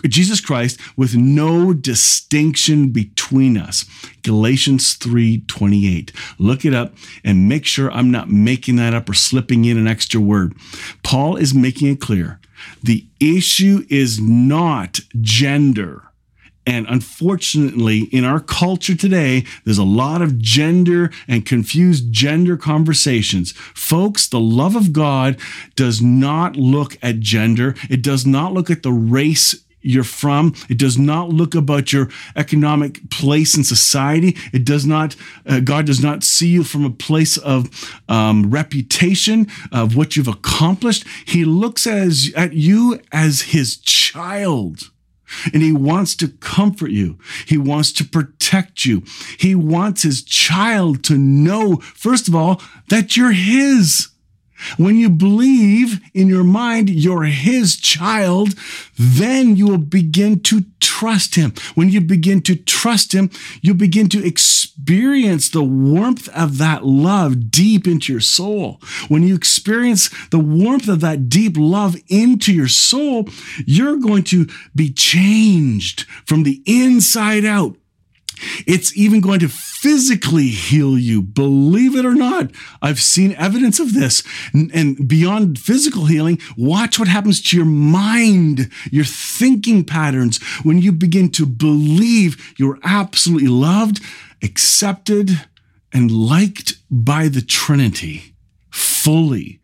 Jesus 0.08 0.39
Christ, 0.39 0.80
with 0.95 1.15
no 1.15 1.74
distinction 1.74 2.89
between 2.89 3.58
us. 3.58 3.86
Galatians 4.21 4.93
3:28. 4.93 6.12
Look 6.38 6.63
it 6.63 6.76
up 6.76 6.95
and 7.24 7.50
make 7.50 7.65
sure 7.65 7.91
I'm 7.91 8.12
not 8.12 8.30
making 8.30 8.76
that 8.76 8.93
up 8.93 9.10
or 9.10 9.15
slipping 9.15 9.65
in 9.65 9.80
an 9.80 9.88
extra 9.88 10.21
word. 10.21 10.54
Paul 11.02 11.36
is 11.36 11.52
making 11.52 11.88
it 11.88 12.00
clear. 12.00 12.39
The 12.84 13.08
issue 13.19 13.84
is 13.89 14.21
not 14.21 15.00
gender. 15.19 16.11
And 16.65 16.86
unfortunately, 16.88 18.02
in 18.12 18.24
our 18.24 18.39
culture 18.39 18.95
today, 18.95 19.45
there's 19.65 19.80
a 19.80 19.84
lot 19.84 20.21
of 20.21 20.38
gender 20.38 21.12
and 21.28 21.45
confused 21.45 22.12
gender 22.13 22.56
conversations. 22.56 23.54
Folks, 23.74 24.28
the 24.28 24.39
love 24.39 24.76
of 24.76 24.93
God 24.93 25.39
does 25.76 26.02
not 26.02 26.56
look 26.56 26.97
at 27.02 27.19
gender, 27.19 27.76
it 27.89 28.04
does 28.04 28.26
not 28.26 28.54
look 28.54 28.69
at 28.69 28.84
the 28.84 28.91
race 28.91 29.56
you're 29.82 30.04
from. 30.04 30.54
It 30.69 30.78
does 30.78 30.97
not 30.97 31.30
look 31.30 31.56
about 31.56 31.91
your 31.91 32.10
economic 32.36 33.10
place 33.10 33.58
in 33.58 33.63
society. 33.63 34.38
It 34.54 34.63
does 34.63 34.86
not, 34.86 35.15
uh, 35.45 35.60
God 35.60 35.88
does 35.88 36.04
not 36.04 36.24
see 36.24 36.50
you 36.50 36.63
from 36.63 36.86
a 36.86 36.91
place 36.91 37.38
of 37.38 37.67
um, 38.08 38.52
reputation, 38.52 39.47
of 39.71 39.95
what 39.95 40.15
you've 40.15 40.28
accomplished. 40.28 41.06
He 41.26 41.45
looks 41.45 41.88
as, 41.88 42.32
at 42.36 42.54
you 42.54 43.00
as 43.12 43.41
his 43.41 43.78
child. 43.78 44.91
And 45.54 45.62
he 45.62 45.72
wants 45.72 46.15
to 46.17 46.28
comfort 46.28 46.91
you. 46.91 47.17
He 47.46 47.58
wants 47.58 47.91
to 47.94 48.06
protect 48.06 48.86
you. 48.86 49.04
He 49.38 49.56
wants 49.56 50.04
his 50.04 50.24
child 50.24 51.04
to 51.06 51.17
know, 51.17 51.78
first 51.78 52.28
of 52.28 52.36
all, 52.36 52.62
that 52.89 53.17
you're 53.17 53.32
his. 53.32 54.11
When 54.78 54.97
you 54.97 55.10
believe 55.10 56.00
in 56.13 56.28
your 56.28 56.43
mind 56.43 56.89
you're 56.89 57.24
his 57.24 57.78
child, 57.78 58.56
then 58.97 59.56
you 59.56 59.67
will 59.67 59.78
begin 59.78 60.41
to 60.41 60.65
trust 60.80 61.36
him. 61.36 61.54
When 61.76 61.89
you 61.89 62.02
begin 62.02 62.41
to 62.43 62.56
trust 62.56 63.13
him, 63.13 63.30
you 63.62 63.74
begin 63.74 64.10
to 64.10 64.26
experience 64.26 65.50
the 65.50 65.63
warmth 65.63 66.30
of 66.30 66.58
that 66.58 66.86
love 66.86 67.50
deep 67.52 67.88
into 67.88 68.12
your 68.12 68.21
soul. 68.21 68.80
When 69.08 69.24
you 69.24 69.36
experience 69.36 70.10
the 70.30 70.39
warmth 70.39 70.88
of 70.88 71.02
that 71.02 71.30
deep 71.30 71.56
love 71.58 71.95
into 72.08 72.54
your 72.54 72.67
soul, 72.67 73.30
you're 73.65 73.97
going 73.97 74.24
to 74.26 74.47
be 74.76 74.91
changed 74.91 76.02
from 76.26 76.43
the 76.43 76.62
inside 76.65 77.45
out. 77.45 77.78
It's 78.66 78.96
even 78.96 79.22
going 79.22 79.40
to 79.40 79.50
physically 79.50 80.48
heal 80.48 80.98
you. 80.98 81.22
Believe 81.22 81.96
it 81.96 82.06
or 82.06 82.14
not, 82.14 82.52
I've 82.82 83.00
seen 83.00 83.34
evidence 83.34 83.80
of 83.80 83.94
this. 83.94 84.24
And 84.54 85.08
beyond 85.08 85.60
physical 85.60 86.06
healing, 86.06 86.40
watch 86.58 87.00
what 87.00 87.08
happens 87.08 87.42
to 87.44 87.58
your 87.58 87.66
mind, 87.66 88.70
your 88.92 89.06
thinking 89.06 89.84
patterns 89.84 90.42
when 90.64 90.80
you 90.80 90.92
begin 90.92 91.30
to 91.32 91.46
believe 91.46 92.54
you're 92.58 92.80
absolutely 92.84 93.48
loved, 93.48 94.02
accepted, 94.44 95.48
and 95.94 96.12
liked 96.12 96.76
by 96.90 97.28
the 97.28 97.42
Trinity 97.42 98.36
fully 98.70 99.62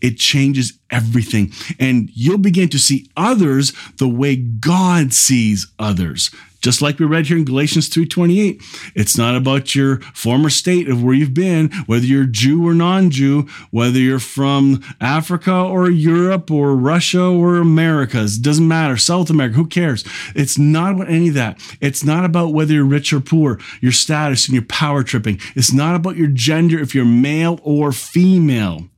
it 0.00 0.18
changes 0.18 0.78
everything. 0.90 1.52
And 1.78 2.10
you'll 2.14 2.38
begin 2.38 2.68
to 2.70 2.78
see 2.78 3.10
others 3.16 3.72
the 3.98 4.08
way 4.08 4.36
God 4.36 5.12
sees 5.12 5.66
others. 5.78 6.30
Just 6.60 6.82
like 6.82 6.98
we 6.98 7.06
read 7.06 7.26
here 7.26 7.36
in 7.36 7.44
Galatians 7.44 7.88
3:28. 7.88 8.62
It's 8.94 9.16
not 9.16 9.36
about 9.36 9.74
your 9.74 10.00
former 10.14 10.50
state 10.50 10.88
of 10.88 11.02
where 11.02 11.14
you've 11.14 11.34
been, 11.34 11.70
whether 11.86 12.06
you're 12.06 12.24
Jew 12.24 12.66
or 12.66 12.74
non-Jew, 12.74 13.46
whether 13.70 13.98
you're 13.98 14.18
from 14.18 14.82
Africa 15.00 15.52
or 15.52 15.90
Europe 15.90 16.50
or 16.50 16.76
Russia 16.76 17.22
or 17.22 17.56
Americas. 17.56 18.38
Doesn't 18.38 18.68
matter. 18.68 18.96
South 18.96 19.30
America, 19.30 19.56
who 19.56 19.66
cares? 19.66 20.04
It's 20.34 20.58
not 20.58 20.94
about 20.94 21.10
any 21.10 21.28
of 21.28 21.34
that. 21.34 21.60
It's 21.80 22.04
not 22.04 22.24
about 22.24 22.52
whether 22.52 22.74
you're 22.74 22.84
rich 22.84 23.12
or 23.12 23.20
poor, 23.20 23.58
your 23.80 23.92
status 23.92 24.46
and 24.46 24.54
your 24.54 24.64
power 24.64 25.02
tripping. 25.02 25.40
It's 25.54 25.72
not 25.72 25.94
about 25.94 26.16
your 26.16 26.28
gender 26.28 26.78
if 26.78 26.94
you're 26.94 27.04
male 27.04 27.60
or 27.62 27.92
female. 27.92 28.88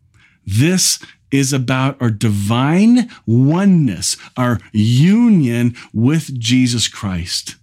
This 0.45 0.99
is 1.33 1.53
about 1.53 2.01
our 2.01 2.11
divine 2.11 3.11
oneness, 3.27 4.17
our 4.37 4.61
union 4.73 5.75
with 5.93 6.39
Jesus 6.39 6.87
Christ. 6.87 7.57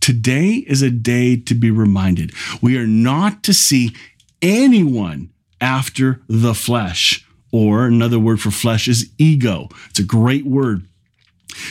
Today 0.00 0.64
is 0.66 0.82
a 0.82 0.90
day 0.90 1.36
to 1.36 1.54
be 1.54 1.70
reminded. 1.70 2.32
We 2.60 2.76
are 2.76 2.86
not 2.86 3.42
to 3.44 3.54
see 3.54 3.94
anyone 4.42 5.30
after 5.60 6.20
the 6.28 6.54
flesh, 6.54 7.26
or 7.52 7.86
another 7.86 8.18
word 8.18 8.40
for 8.40 8.50
flesh 8.50 8.88
is 8.88 9.10
ego. 9.16 9.68
It's 9.88 10.00
a 10.00 10.04
great 10.04 10.44
word. 10.44 10.88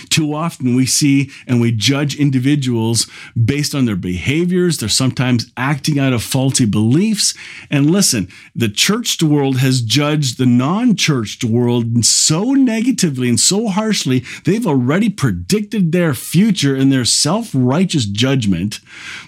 Too 0.09 0.33
often 0.33 0.75
we 0.75 0.85
see 0.85 1.29
and 1.47 1.61
we 1.61 1.71
judge 1.71 2.15
individuals 2.15 3.07
based 3.41 3.75
on 3.75 3.85
their 3.85 3.95
behaviors. 3.95 4.77
They're 4.77 4.89
sometimes 4.89 5.51
acting 5.57 5.99
out 5.99 6.13
of 6.13 6.23
faulty 6.23 6.65
beliefs. 6.65 7.33
And 7.69 7.89
listen, 7.89 8.29
the 8.55 8.69
churched 8.69 9.23
world 9.23 9.57
has 9.57 9.81
judged 9.81 10.37
the 10.37 10.45
non 10.45 10.95
churched 10.95 11.43
world 11.43 12.05
so 12.05 12.53
negatively 12.53 13.29
and 13.29 13.39
so 13.39 13.67
harshly, 13.67 14.23
they've 14.45 14.67
already 14.67 15.09
predicted 15.09 15.91
their 15.91 16.13
future 16.13 16.75
in 16.75 16.89
their 16.89 17.05
self 17.05 17.51
righteous 17.53 18.05
judgment. 18.05 18.79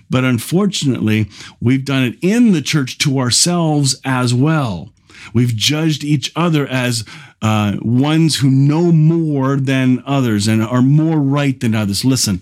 But 0.10 0.24
unfortunately, 0.24 1.30
we've 1.60 1.86
done 1.86 2.04
it 2.04 2.18
in 2.22 2.52
the 2.52 2.62
church 2.62 2.98
to 3.00 3.20
ourselves 3.20 4.00
as 4.04 4.34
well. 4.34 4.94
We've 5.34 5.56
judged 5.56 6.04
each 6.04 6.32
other 6.36 6.67
as 6.67 7.04
uh, 7.41 7.78
ones 7.82 8.38
who 8.38 8.49
know 8.49 8.91
more 8.91 9.58
than 9.58 10.04
others 10.06 10.47
and 10.47 10.63
are 10.63 10.82
more 10.82 11.19
right 11.19 11.60
than 11.60 11.75
others. 11.75 12.06
Listen, 12.06 12.41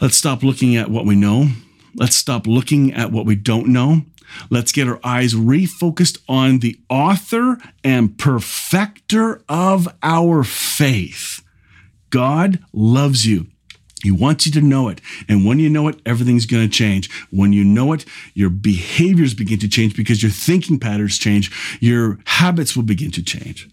let's 0.00 0.16
stop 0.16 0.42
looking 0.42 0.76
at 0.76 0.90
what 0.90 1.06
we 1.06 1.14
know. 1.14 1.48
Let's 1.94 2.16
stop 2.16 2.46
looking 2.46 2.92
at 2.92 3.12
what 3.12 3.26
we 3.26 3.34
don't 3.34 3.68
know. 3.68 4.02
Let's 4.50 4.72
get 4.72 4.88
our 4.88 5.00
eyes 5.02 5.34
refocused 5.34 6.18
on 6.28 6.58
the 6.58 6.78
author 6.88 7.58
and 7.82 8.18
perfecter 8.18 9.42
of 9.48 9.88
our 10.02 10.44
faith. 10.44 11.42
God 12.10 12.58
loves 12.72 13.26
you. 13.26 13.46
He 14.02 14.10
wants 14.10 14.46
you 14.46 14.52
to 14.52 14.60
know 14.60 14.88
it. 14.88 15.00
And 15.28 15.44
when 15.44 15.58
you 15.58 15.68
know 15.68 15.88
it, 15.88 16.00
everything's 16.06 16.46
going 16.46 16.68
to 16.68 16.74
change. 16.74 17.10
When 17.30 17.52
you 17.52 17.64
know 17.64 17.92
it, 17.92 18.04
your 18.34 18.50
behaviors 18.50 19.34
begin 19.34 19.58
to 19.60 19.68
change 19.68 19.96
because 19.96 20.22
your 20.22 20.32
thinking 20.32 20.78
patterns 20.78 21.18
change. 21.18 21.50
Your 21.80 22.18
habits 22.24 22.76
will 22.76 22.84
begin 22.84 23.10
to 23.12 23.22
change. 23.22 23.68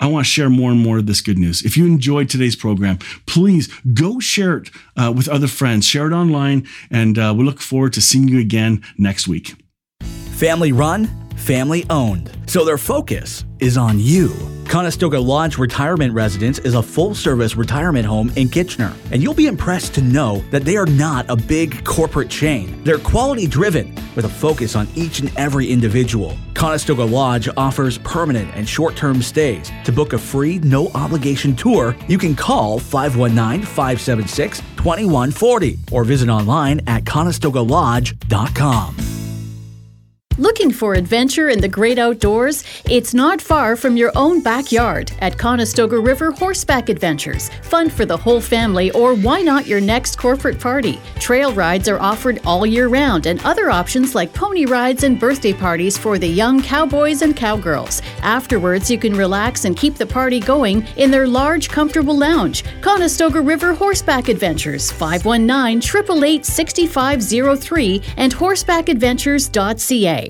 I 0.00 0.06
want 0.06 0.24
to 0.24 0.30
share 0.30 0.48
more 0.48 0.70
and 0.70 0.80
more 0.80 0.98
of 0.98 1.06
this 1.06 1.20
good 1.20 1.38
news. 1.38 1.62
If 1.62 1.76
you 1.76 1.86
enjoyed 1.86 2.30
today's 2.30 2.56
program, 2.56 2.98
please 3.26 3.68
go 3.92 4.18
share 4.18 4.56
it 4.56 4.70
uh, 4.96 5.12
with 5.14 5.28
other 5.28 5.46
friends, 5.46 5.86
share 5.86 6.06
it 6.06 6.14
online, 6.14 6.66
and 6.90 7.18
uh, 7.18 7.34
we 7.36 7.44
look 7.44 7.60
forward 7.60 7.92
to 7.92 8.00
seeing 8.00 8.26
you 8.26 8.38
again 8.40 8.82
next 8.96 9.28
week. 9.28 9.54
Family 10.00 10.72
run, 10.72 11.10
family 11.40 11.84
owned. 11.90 12.30
So 12.46 12.64
their 12.64 12.78
focus 12.78 13.44
is 13.58 13.76
on 13.76 13.98
you. 13.98 14.32
Conestoga 14.70 15.18
Lodge 15.18 15.58
Retirement 15.58 16.14
Residence 16.14 16.60
is 16.60 16.74
a 16.74 16.82
full 16.82 17.12
service 17.12 17.56
retirement 17.56 18.06
home 18.06 18.30
in 18.36 18.48
Kitchener, 18.48 18.94
and 19.10 19.20
you'll 19.20 19.34
be 19.34 19.48
impressed 19.48 19.94
to 19.94 20.00
know 20.00 20.44
that 20.52 20.64
they 20.64 20.76
are 20.76 20.86
not 20.86 21.28
a 21.28 21.34
big 21.34 21.84
corporate 21.84 22.30
chain. 22.30 22.80
They're 22.84 22.98
quality 22.98 23.48
driven 23.48 23.92
with 24.14 24.26
a 24.26 24.28
focus 24.28 24.76
on 24.76 24.86
each 24.94 25.18
and 25.18 25.36
every 25.36 25.66
individual. 25.66 26.36
Conestoga 26.54 27.02
Lodge 27.02 27.48
offers 27.56 27.98
permanent 27.98 28.48
and 28.54 28.68
short 28.68 28.94
term 28.94 29.22
stays. 29.22 29.72
To 29.84 29.90
book 29.90 30.12
a 30.12 30.18
free, 30.18 30.60
no 30.60 30.86
obligation 30.94 31.56
tour, 31.56 31.96
you 32.06 32.16
can 32.16 32.36
call 32.36 32.78
519 32.78 33.62
576 33.62 34.60
2140 34.76 35.78
or 35.90 36.04
visit 36.04 36.28
online 36.28 36.80
at 36.86 37.02
conestogalodge.com. 37.02 39.19
Looking 40.40 40.72
for 40.72 40.94
adventure 40.94 41.50
in 41.50 41.60
the 41.60 41.68
great 41.68 41.98
outdoors? 41.98 42.64
It's 42.86 43.12
not 43.12 43.42
far 43.42 43.76
from 43.76 43.98
your 43.98 44.10
own 44.16 44.40
backyard 44.40 45.12
at 45.18 45.36
Conestoga 45.36 46.00
River 46.00 46.30
Horseback 46.30 46.88
Adventures. 46.88 47.50
Fun 47.60 47.90
for 47.90 48.06
the 48.06 48.16
whole 48.16 48.40
family, 48.40 48.90
or 48.92 49.14
why 49.14 49.42
not 49.42 49.66
your 49.66 49.82
next 49.82 50.16
corporate 50.16 50.58
party? 50.58 50.98
Trail 51.16 51.52
rides 51.52 51.90
are 51.90 52.00
offered 52.00 52.40
all 52.46 52.64
year 52.64 52.88
round, 52.88 53.26
and 53.26 53.38
other 53.44 53.70
options 53.70 54.14
like 54.14 54.32
pony 54.32 54.64
rides 54.64 55.04
and 55.04 55.20
birthday 55.20 55.52
parties 55.52 55.98
for 55.98 56.18
the 56.18 56.26
young 56.26 56.62
cowboys 56.62 57.20
and 57.20 57.36
cowgirls. 57.36 58.00
Afterwards, 58.22 58.90
you 58.90 58.96
can 58.96 59.12
relax 59.12 59.66
and 59.66 59.76
keep 59.76 59.96
the 59.96 60.06
party 60.06 60.40
going 60.40 60.86
in 60.96 61.10
their 61.10 61.28
large, 61.28 61.68
comfortable 61.68 62.16
lounge. 62.16 62.64
Conestoga 62.80 63.42
River 63.42 63.74
Horseback 63.74 64.28
Adventures, 64.28 64.90
519 64.90 65.80
888 65.86 66.46
6503 66.46 68.02
and 68.16 68.34
horsebackadventures.ca. 68.34 70.29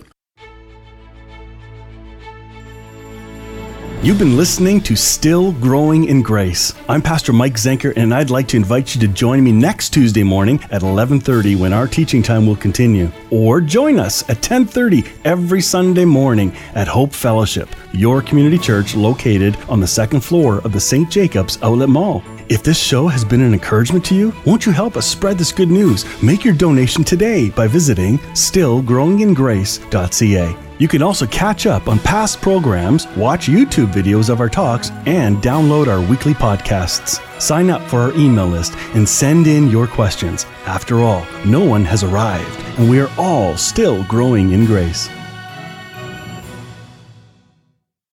You've 4.03 4.19
been 4.19 4.39
listening 4.39 4.81
to 4.85 4.97
Still 4.97 5.53
Growing 5.53 6.05
in 6.05 6.23
Grace. 6.23 6.73
I'm 6.89 7.03
Pastor 7.03 7.35
Mike 7.35 7.57
Zenker 7.57 7.93
and 7.97 8.15
I'd 8.15 8.31
like 8.31 8.49
to 8.49 8.57
invite 8.57 8.95
you 8.95 9.01
to 9.03 9.09
join 9.09 9.45
me 9.45 9.53
next 9.53 9.91
Tuesday 9.91 10.23
morning 10.23 10.59
at 10.71 10.81
11:30 10.81 11.55
when 11.57 11.75
our 11.75 11.87
teaching 11.87 12.23
time 12.23 12.47
will 12.47 12.57
continue. 12.57 13.13
Or 13.31 13.61
join 13.61 13.99
us 13.99 14.25
at 14.31 14.41
10:30 14.41 15.05
every 15.27 15.61
Sunday 15.61 16.07
morning 16.07 16.51
at 16.75 16.89
Hope 16.89 17.13
Fellowship, 17.13 17.77
your 17.93 18.23
community 18.23 18.57
church 18.57 18.97
located 18.97 19.55
on 19.69 19.81
the 19.81 19.87
second 19.87 20.21
floor 20.21 20.63
of 20.65 20.73
the 20.73 20.81
St. 20.81 21.11
Jacobs 21.11 21.59
Outlet 21.63 21.91
Mall. 21.91 22.23
If 22.51 22.63
this 22.65 22.83
show 22.83 23.07
has 23.07 23.25
been 23.25 23.43
an 23.43 23.55
encouragement 23.55 24.05
to 24.07 24.17
you, 24.17 24.33
won't 24.45 24.67
you 24.67 24.73
help 24.73 24.97
us 24.97 25.07
spread 25.07 25.39
this 25.39 25.53
good 25.53 25.71
news? 25.71 26.05
Make 26.21 26.45
your 26.45 26.53
donation 26.53 27.05
today 27.05 27.49
by 27.49 27.69
visiting 27.69 28.19
stillgrowingingrace.ca. 28.19 30.57
You 30.79 30.89
can 30.89 31.01
also 31.01 31.29
catch 31.29 31.67
up 31.67 31.87
on 31.87 32.01
past 32.01 32.41
programs, 32.41 33.07
watch 33.17 33.47
YouTube 33.47 33.93
videos 33.93 34.29
of 34.29 34.41
our 34.41 34.49
talks, 34.49 34.91
and 35.07 35.37
download 35.37 35.87
our 35.87 36.01
weekly 36.11 36.35
podcasts. 36.35 37.21
Sign 37.41 37.71
up 37.71 37.83
for 37.83 38.01
our 38.01 38.13
email 38.15 38.49
list 38.49 38.75
and 38.95 39.09
send 39.09 39.47
in 39.47 39.71
your 39.71 39.87
questions. 39.87 40.45
After 40.67 41.03
all, 41.03 41.25
no 41.47 41.65
one 41.65 41.85
has 41.85 42.03
arrived, 42.03 42.59
and 42.81 42.91
we 42.91 42.99
are 42.99 43.13
all 43.17 43.57
still 43.57 44.03
growing 44.05 44.51
in 44.51 44.67
grace. 44.67 45.09